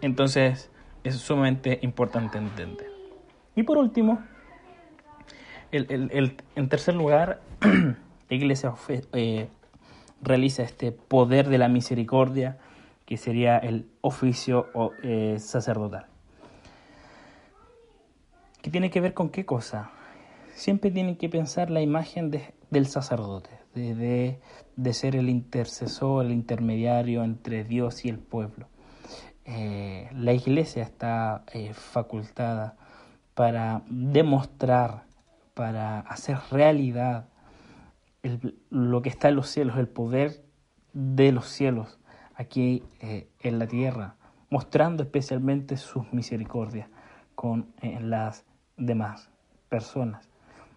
Entonces, 0.00 0.70
es 1.04 1.16
sumamente 1.16 1.78
importante 1.82 2.38
entender. 2.38 2.88
Y 3.56 3.62
por 3.62 3.78
último, 3.78 4.22
el, 5.72 6.36
en 6.54 6.68
tercer 6.68 6.94
lugar, 6.94 7.40
la 7.60 8.36
iglesia 8.36 8.74
realiza 10.22 10.62
este 10.62 10.92
poder 10.92 11.48
de 11.48 11.58
la 11.58 11.68
misericordia, 11.68 12.58
que 13.06 13.16
sería 13.16 13.58
el 13.58 13.86
oficio 14.00 14.68
sacerdotal. 15.38 16.06
¿Qué 18.62 18.70
tiene 18.70 18.90
que 18.90 19.00
ver 19.00 19.14
con 19.14 19.30
qué 19.30 19.44
cosa? 19.44 19.90
siempre 20.60 20.90
tienen 20.90 21.16
que 21.16 21.28
pensar 21.28 21.70
la 21.70 21.80
imagen 21.80 22.30
del 22.30 22.86
sacerdote, 22.86 23.50
de, 23.74 24.38
ser 24.92 25.16
el 25.16 25.30
intercesor, 25.30 26.26
el 26.26 26.32
intermediario 26.32 27.24
entre 27.24 27.64
Dios 27.64 28.04
y 28.04 28.10
el 28.10 28.18
pueblo. 28.18 28.68
Eh, 29.52 30.08
la 30.14 30.32
iglesia 30.32 30.84
está 30.84 31.42
eh, 31.52 31.74
facultada 31.74 32.76
para 33.34 33.82
demostrar, 33.88 35.06
para 35.54 35.98
hacer 36.00 36.38
realidad 36.52 37.26
lo 38.70 39.02
que 39.02 39.08
está 39.08 39.28
en 39.28 39.34
los 39.34 39.48
cielos, 39.48 39.76
el 39.76 39.88
poder 39.88 40.44
de 40.92 41.32
los 41.32 41.48
cielos 41.48 41.98
aquí 42.36 42.84
eh, 43.00 43.28
en 43.40 43.58
la 43.58 43.66
tierra, 43.66 44.14
mostrando 44.50 45.02
especialmente 45.02 45.76
sus 45.76 46.12
misericordias 46.12 46.88
con 47.34 47.72
las 47.82 48.44
demás 48.76 49.30
personas. 49.68 50.28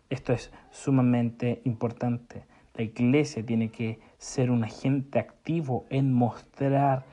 Esto 0.10 0.34
es 0.34 0.52
sumamente 0.72 1.62
importante. 1.64 2.46
La 2.74 2.84
iglesia 2.84 3.46
tiene 3.46 3.70
que 3.70 4.00
ser 4.18 4.50
un 4.50 4.64
agente 4.64 5.20
activo 5.20 5.86
en 5.92 6.12
mostrar, 6.12 7.06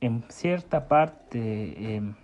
en 0.00 0.24
cierta 0.28 0.88
parte, 0.88 1.96
em, 1.96 2.14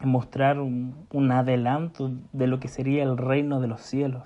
mostrar 0.00 0.58
un, 0.58 1.06
un 1.12 1.30
adelanto 1.32 2.10
de 2.32 2.46
lo 2.46 2.60
que 2.60 2.68
sería 2.68 3.02
el 3.02 3.16
reino 3.16 3.60
de 3.60 3.68
los 3.68 3.80
cielos. 3.80 4.24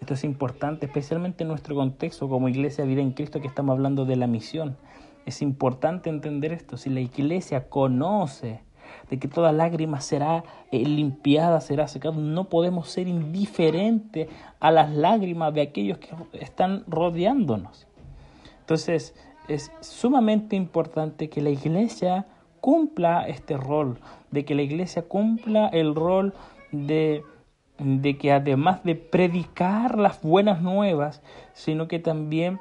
Esto 0.00 0.14
es 0.14 0.24
importante, 0.24 0.86
especialmente 0.86 1.44
en 1.44 1.48
nuestro 1.48 1.74
contexto 1.74 2.28
como 2.28 2.48
iglesia 2.48 2.84
vida 2.84 3.00
en 3.00 3.12
Cristo 3.12 3.40
que 3.40 3.48
estamos 3.48 3.72
hablando 3.72 4.04
de 4.04 4.16
la 4.16 4.26
misión. 4.26 4.76
Es 5.24 5.40
importante 5.40 6.10
entender 6.10 6.52
esto. 6.52 6.76
Si 6.76 6.90
la 6.90 7.00
iglesia 7.00 7.68
conoce 7.68 8.60
de 9.08 9.18
que 9.18 9.28
toda 9.28 9.52
lágrima 9.52 10.00
será 10.00 10.44
eh, 10.70 10.84
limpiada, 10.84 11.60
será 11.60 11.88
secada. 11.88 12.16
No 12.16 12.48
podemos 12.48 12.90
ser 12.90 13.08
indiferentes 13.08 14.28
a 14.60 14.70
las 14.70 14.90
lágrimas 14.90 15.54
de 15.54 15.62
aquellos 15.62 15.98
que 15.98 16.10
están 16.34 16.84
rodeándonos. 16.86 17.86
Entonces, 18.60 19.14
es 19.48 19.72
sumamente 19.80 20.56
importante 20.56 21.28
que 21.28 21.42
la 21.42 21.50
iglesia 21.50 22.26
cumpla 22.60 23.26
este 23.28 23.56
rol, 23.56 23.98
de 24.30 24.44
que 24.44 24.54
la 24.54 24.62
iglesia 24.62 25.02
cumpla 25.02 25.68
el 25.68 25.94
rol 25.94 26.32
de, 26.72 27.22
de 27.78 28.16
que 28.16 28.32
además 28.32 28.82
de 28.84 28.94
predicar 28.94 29.98
las 29.98 30.22
buenas 30.22 30.62
nuevas, 30.62 31.22
sino 31.52 31.88
que 31.88 31.98
también 31.98 32.58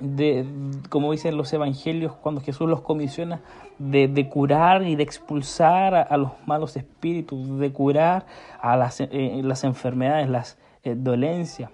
de, 0.00 0.46
como 0.88 1.12
dicen 1.12 1.36
los 1.36 1.52
evangelios, 1.52 2.14
cuando 2.14 2.40
Jesús 2.40 2.68
los 2.68 2.80
comisiona, 2.80 3.42
de, 3.78 4.28
curar 4.28 4.82
y 4.82 4.96
de 4.96 5.02
expulsar 5.02 5.94
a, 5.94 6.16
los 6.16 6.32
malos 6.46 6.76
espíritus, 6.76 7.58
de 7.58 7.72
curar 7.72 8.26
a 8.60 8.76
las, 8.76 9.00
eh, 9.00 9.40
las 9.44 9.64
enfermedades, 9.64 10.28
las 10.28 10.58
eh, 10.82 10.94
dolencias. 10.96 11.70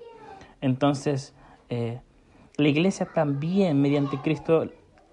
Entonces, 0.61 1.35
eh, 1.69 2.01
la 2.57 2.69
iglesia 2.69 3.07
también, 3.07 3.81
mediante 3.81 4.21
Cristo, 4.21 4.69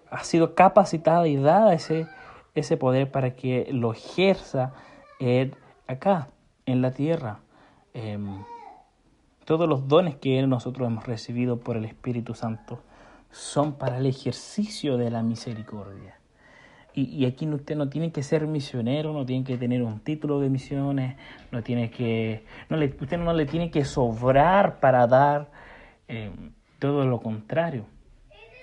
ha 0.10 0.24
sido 0.24 0.56
capacitada 0.56 1.28
y 1.28 1.36
dada 1.36 1.74
ese, 1.74 2.08
ese 2.56 2.78
poder 2.78 3.12
para 3.12 3.36
que 3.36 3.68
lo 3.72 3.92
ejerza 3.94 4.74
acá, 5.88 6.30
en 6.66 6.82
la 6.82 6.92
tierra. 6.92 7.40
Em, 7.94 8.44
todos 9.46 9.68
los 9.68 9.88
dones 9.88 10.16
que 10.16 10.46
nosotros 10.48 10.88
hemos 10.88 11.06
recibido 11.06 11.60
por 11.60 11.78
el 11.78 11.86
Espíritu 11.86 12.34
Santo 12.34 12.82
son 13.32 13.74
para 13.74 13.98
el 13.98 14.06
ejercicio 14.06 14.98
de 14.98 15.12
la 15.12 15.24
misericordia. 15.24 16.20
Y, 16.96 17.26
aquí 17.26 17.48
usted 17.48 17.76
no 17.76 17.90
tiene 17.90 18.12
que 18.12 18.22
ser 18.22 18.46
misionero, 18.46 19.14
no 19.14 19.26
tiene 19.26 19.44
que 19.44 19.58
tener 19.58 19.82
un 19.82 20.00
título 20.00 20.40
de 20.40 20.50
misiones, 20.50 21.18
no 21.52 21.64
tiene 21.64 21.90
que, 21.90 22.46
usted 22.70 23.18
no 23.18 23.34
le 23.34 23.46
tiene 23.48 23.72
que 23.72 23.84
sobrar 23.84 24.80
para 24.80 25.08
dar 25.08 25.50
eh, 26.08 26.32
todo 26.84 27.06
lo 27.06 27.22
contrario. 27.22 27.86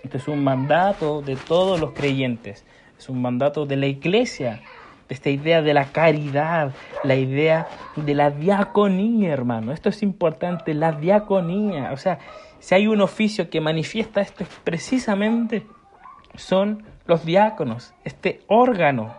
Esto 0.04 0.18
es 0.18 0.28
un 0.28 0.44
mandato 0.44 1.22
de 1.22 1.36
todos 1.36 1.80
los 1.80 1.92
creyentes, 1.92 2.66
es 2.98 3.08
un 3.08 3.22
mandato 3.22 3.64
de 3.64 3.76
la 3.76 3.86
iglesia, 3.86 4.60
de 5.08 5.14
esta 5.14 5.30
idea 5.30 5.62
de 5.62 5.72
la 5.72 5.86
caridad, 5.86 6.74
la 7.02 7.14
idea 7.14 7.66
de 7.96 8.14
la 8.14 8.30
diaconía, 8.30 9.32
hermano. 9.32 9.72
Esto 9.72 9.88
es 9.88 10.02
importante, 10.02 10.74
la 10.74 10.92
diaconía. 10.92 11.92
O 11.94 11.96
sea, 11.96 12.18
si 12.58 12.74
hay 12.74 12.88
un 12.88 13.00
oficio 13.00 13.48
que 13.48 13.62
manifiesta 13.62 14.20
esto, 14.20 14.44
es 14.44 14.50
precisamente 14.64 15.66
son 16.34 16.84
los 17.06 17.24
diáconos, 17.24 17.94
este 18.04 18.42
órgano 18.48 19.14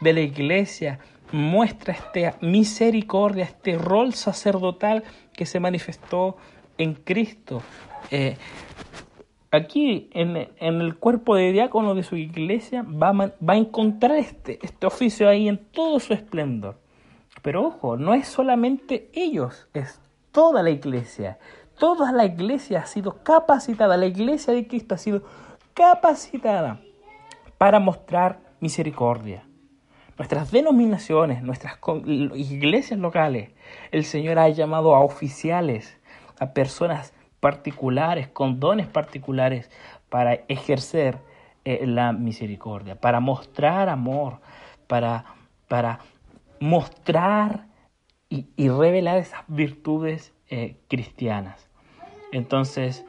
de 0.00 0.12
la 0.12 0.22
iglesia 0.22 0.98
muestra 1.30 1.94
esta 1.94 2.36
misericordia, 2.40 3.44
este 3.44 3.78
rol 3.78 4.12
sacerdotal 4.12 5.04
que 5.34 5.46
se 5.46 5.60
manifestó 5.60 6.36
en 6.82 6.94
Cristo. 6.94 7.62
Eh, 8.10 8.36
aquí 9.50 10.10
en, 10.12 10.36
el 10.58 10.96
cuerpo 10.96 11.36
de 11.36 11.52
diácono 11.52 11.94
de 11.94 12.02
su 12.02 12.16
iglesia 12.16 12.82
va 12.82 13.32
a, 13.46 13.56
encontrar 13.56 14.16
este, 14.16 14.58
este 14.62 14.86
oficio 14.86 15.28
ahí 15.28 15.48
en 15.48 15.58
todo 15.58 16.00
su 16.00 16.12
esplendor. 16.12 16.78
Pero 17.42 17.66
ojo, 17.66 17.96
no 17.96 18.14
es 18.14 18.28
solamente 18.28 19.10
ellos, 19.14 19.68
es 19.74 20.00
toda 20.32 20.62
la 20.62 20.70
iglesia. 20.70 21.38
Toda 21.78 22.12
la 22.12 22.26
iglesia 22.26 22.80
ha 22.80 22.86
sido 22.86 23.22
capacitada, 23.22 23.96
la 23.96 24.06
iglesia 24.06 24.52
de 24.52 24.66
Cristo 24.66 24.94
ha 24.94 24.98
sido 24.98 25.22
capacitada 25.72 26.80
para 27.56 27.80
mostrar 27.80 28.40
misericordia. 28.60 29.44
Nuestras 30.18 30.50
denominaciones, 30.50 31.42
nuestras 31.42 31.78
iglesias 32.34 33.00
locales, 33.00 33.52
el 33.90 34.04
Señor 34.04 34.38
ha 34.38 34.50
llamado 34.50 34.94
a 34.94 35.00
oficiales, 35.00 35.98
a 36.40 36.52
personas 36.52 37.14
particulares, 37.38 38.28
con 38.28 38.58
dones 38.58 38.88
particulares, 38.88 39.70
para 40.08 40.34
ejercer 40.48 41.18
eh, 41.64 41.86
la 41.86 42.12
misericordia, 42.12 42.96
para 42.96 43.20
mostrar 43.20 43.88
amor, 43.88 44.40
para, 44.86 45.24
para 45.68 46.00
mostrar 46.58 47.66
y, 48.28 48.46
revelar 48.68 49.18
esas 49.18 49.42
virtudes 49.48 50.32
eh, 50.48 50.76
cristianas. 50.88 51.68
Entonces, 52.32 53.04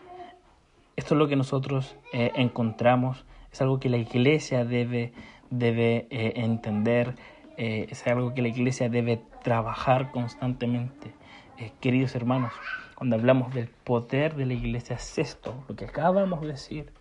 esto 0.95 1.15
es 1.15 1.19
lo 1.19 1.27
que 1.27 1.35
nosotros 1.35 1.95
eh, 2.11 2.31
encontramos, 2.35 3.25
es 3.51 3.61
algo 3.61 3.79
que 3.79 3.89
la 3.89 3.97
iglesia 3.97 4.65
debe, 4.65 5.13
debe 5.49 6.07
entender, 6.09 7.15
es 7.57 8.07
algo 8.07 8.33
que 8.33 8.41
la 8.41 8.47
iglesia 8.47 8.89
debe 8.89 9.21
trabajar 9.43 10.09
constantemente. 10.11 11.13
queridos 11.79 12.15
hermanos, 12.15 12.53
cuando 13.01 13.15
hablamos 13.15 13.51
del 13.51 13.67
poder 13.67 14.35
de 14.35 14.45
la 14.45 14.53
iglesia, 14.53 14.95
es 14.95 15.17
esto, 15.17 15.55
lo 15.67 15.75
que 15.75 15.85
acabamos 15.85 16.41
de 16.41 16.49
decir. 16.49 16.93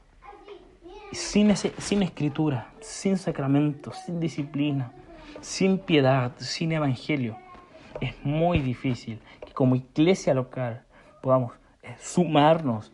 Sin, 1.13 1.51
ese, 1.51 1.75
sin 1.77 2.03
escritura, 2.03 2.73
sin 2.81 3.19
sacramento, 3.19 3.93
sin 3.93 4.19
disciplina, 4.19 4.93
sin 5.43 5.77
piedad, 5.77 6.33
sin 6.39 6.73
evangelio, 6.73 7.37
es 8.01 8.15
muy 8.25 8.61
difícil 8.61 9.21
que 9.45 9.53
como 9.53 9.77
iglesia 9.77 10.33
local 10.33 10.85
podamos 11.21 11.53
eh, 11.83 11.95
sumarnos 12.01 12.93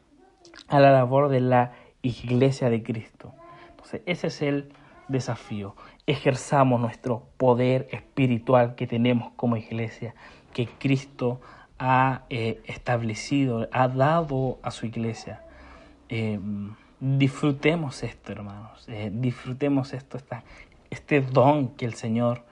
a 0.66 0.80
la 0.80 0.90
labor 0.90 1.28
de 1.28 1.42
la 1.42 1.74
iglesia 2.02 2.70
de 2.70 2.82
Cristo. 2.82 3.32
Entonces, 3.70 4.02
ese 4.06 4.26
es 4.26 4.42
el 4.42 4.72
desafío. 5.06 5.76
Ejerzamos 6.08 6.80
nuestro 6.80 7.28
poder 7.36 7.86
espiritual 7.92 8.74
que 8.74 8.88
tenemos 8.88 9.30
como 9.36 9.56
iglesia, 9.56 10.16
que 10.52 10.66
Cristo 10.66 11.40
ha 11.78 12.22
eh, 12.30 12.62
establecido, 12.66 13.68
ha 13.72 13.88
dado 13.88 14.58
a 14.62 14.70
su 14.70 14.86
iglesia. 14.86 15.42
Eh, 16.08 16.38
disfrutemos 17.00 18.02
esto, 18.02 18.32
hermanos. 18.32 18.86
disfrutemos 19.12 19.92
esto, 19.92 20.18
este 20.90 21.20
don 21.20 21.68
que 21.76 21.84
el 21.84 21.94
Señor 21.94 22.44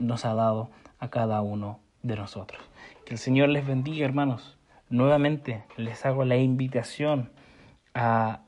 nos 0.00 0.24
ha 0.24 0.34
dado 0.34 0.70
a 0.98 1.08
cada 1.08 1.40
uno 1.40 1.80
de 2.02 2.16
nosotros. 2.16 2.62
Que 3.04 3.14
el 3.14 3.18
Señor 3.18 3.48
les 3.48 3.66
bendiga, 3.66 4.04
hermanos. 4.04 4.56
Nuevamente 4.88 5.64
les 5.76 6.04
hago 6.04 6.24
la 6.24 6.36
invitación 6.36 7.30
a, 7.94 8.40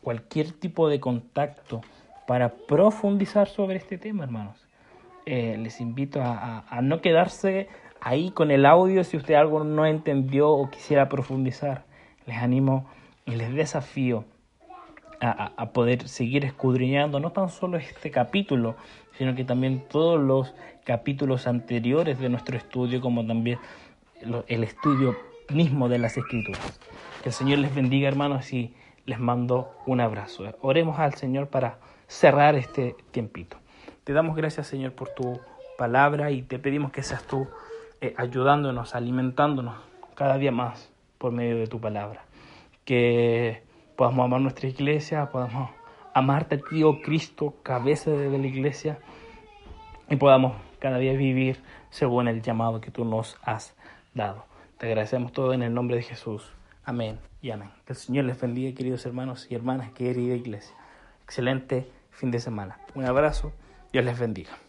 cualquier 0.00 0.52
tipo 0.52 0.88
de 0.88 1.00
contacto 1.00 1.82
para 2.26 2.54
profundizar 2.54 3.48
sobre 3.48 3.76
este 3.76 3.98
tema, 3.98 4.24
hermanos. 4.24 4.56
Eh, 5.26 5.56
les 5.58 5.80
invito 5.80 6.20
a, 6.22 6.80
no 6.82 7.00
quedarse 7.00 7.68
ahí 8.00 8.30
con 8.30 8.50
el 8.50 8.66
audio 8.66 9.04
si 9.04 9.16
usted 9.16 9.34
algo 9.34 9.64
no 9.64 9.86
entendió 9.86 10.50
o 10.50 10.70
quisiera 10.70 11.08
profundizar. 11.08 11.84
Les 12.26 12.38
animo 12.38 12.88
y 13.24 13.32
les 13.32 13.54
desafío 13.54 14.24
a, 15.20 15.70
poder 15.72 16.08
seguir 16.08 16.44
escudriñando 16.44 17.20
no 17.20 17.32
tan 17.32 17.48
solo 17.48 17.78
este 17.78 18.10
capítulo, 18.10 18.76
sino 19.16 19.34
que 19.34 19.44
también 19.44 19.84
todos 19.88 20.20
los 20.20 20.54
capítulos 20.84 21.46
anteriores 21.46 22.18
de 22.18 22.28
nuestro 22.28 22.56
estudio, 22.56 23.00
como 23.00 23.26
también 23.26 23.58
el 24.46 24.64
estudio 24.64 25.16
mismo 25.50 25.88
de 25.88 25.98
las 25.98 26.16
escrituras. 26.16 26.78
Que 27.22 27.30
el 27.30 27.34
Señor 27.34 27.58
les 27.60 27.74
bendiga, 27.74 28.08
hermanos, 28.08 28.52
y 28.52 28.74
les 29.06 29.18
mando 29.18 29.72
un 29.86 30.00
abrazo. 30.00 30.44
Oremos 30.60 30.98
al 30.98 31.14
Señor 31.14 31.48
para 31.48 31.78
cerrar 32.06 32.54
este 32.54 32.94
tiempito. 33.10 33.56
Te 34.04 34.12
damos 34.12 34.36
gracias, 34.36 34.66
Señor, 34.66 34.92
por 34.92 35.08
tu 35.08 35.40
palabra 35.78 36.30
y 36.30 36.42
te 36.42 36.58
pedimos 36.58 36.92
que 36.92 37.02
seas 37.02 37.24
tú 37.24 37.48
eh, 38.00 38.14
ayudándonos, 38.16 38.94
alimentándonos 38.94 39.76
cada 40.14 40.38
día 40.38 40.52
más 40.52 40.92
por 41.18 41.32
medio 41.32 41.56
de 41.56 41.66
tu 41.66 41.80
palabra. 41.80 42.24
Que 42.84 43.62
podamos 43.96 44.24
amar 44.24 44.40
nuestra 44.40 44.68
iglesia, 44.68 45.30
podamos 45.30 45.70
amarte 46.14 46.56
a 46.56 46.58
ti, 46.58 46.82
oh 46.82 47.00
Cristo, 47.02 47.54
cabeza 47.62 48.10
de 48.10 48.38
la 48.38 48.46
iglesia, 48.46 48.98
y 50.08 50.16
podamos 50.16 50.56
cada 50.78 50.98
día 50.98 51.12
vivir 51.12 51.62
según 51.90 52.28
el 52.28 52.42
llamado 52.42 52.80
que 52.80 52.90
tú 52.90 53.04
nos 53.04 53.36
has 53.42 53.76
dado. 54.14 54.44
Te 54.78 54.86
agradecemos 54.86 55.32
todo 55.32 55.52
en 55.52 55.62
el 55.62 55.72
nombre 55.74 55.96
de 55.96 56.02
Jesús. 56.02 56.52
Amén 56.84 57.18
y 57.42 57.50
amén. 57.50 57.70
Que 57.86 57.94
el 57.94 57.98
Señor 57.98 58.26
les 58.26 58.40
bendiga, 58.40 58.74
queridos 58.76 59.04
hermanos 59.06 59.46
y 59.50 59.54
hermanas, 59.54 59.90
querida 59.92 60.34
iglesia. 60.34 60.76
Excelente 61.24 61.90
fin 62.10 62.30
de 62.30 62.40
semana. 62.40 62.78
Un 62.94 63.04
abrazo. 63.04 63.52
Dios 63.92 64.04
les 64.04 64.18
bendiga. 64.18 64.65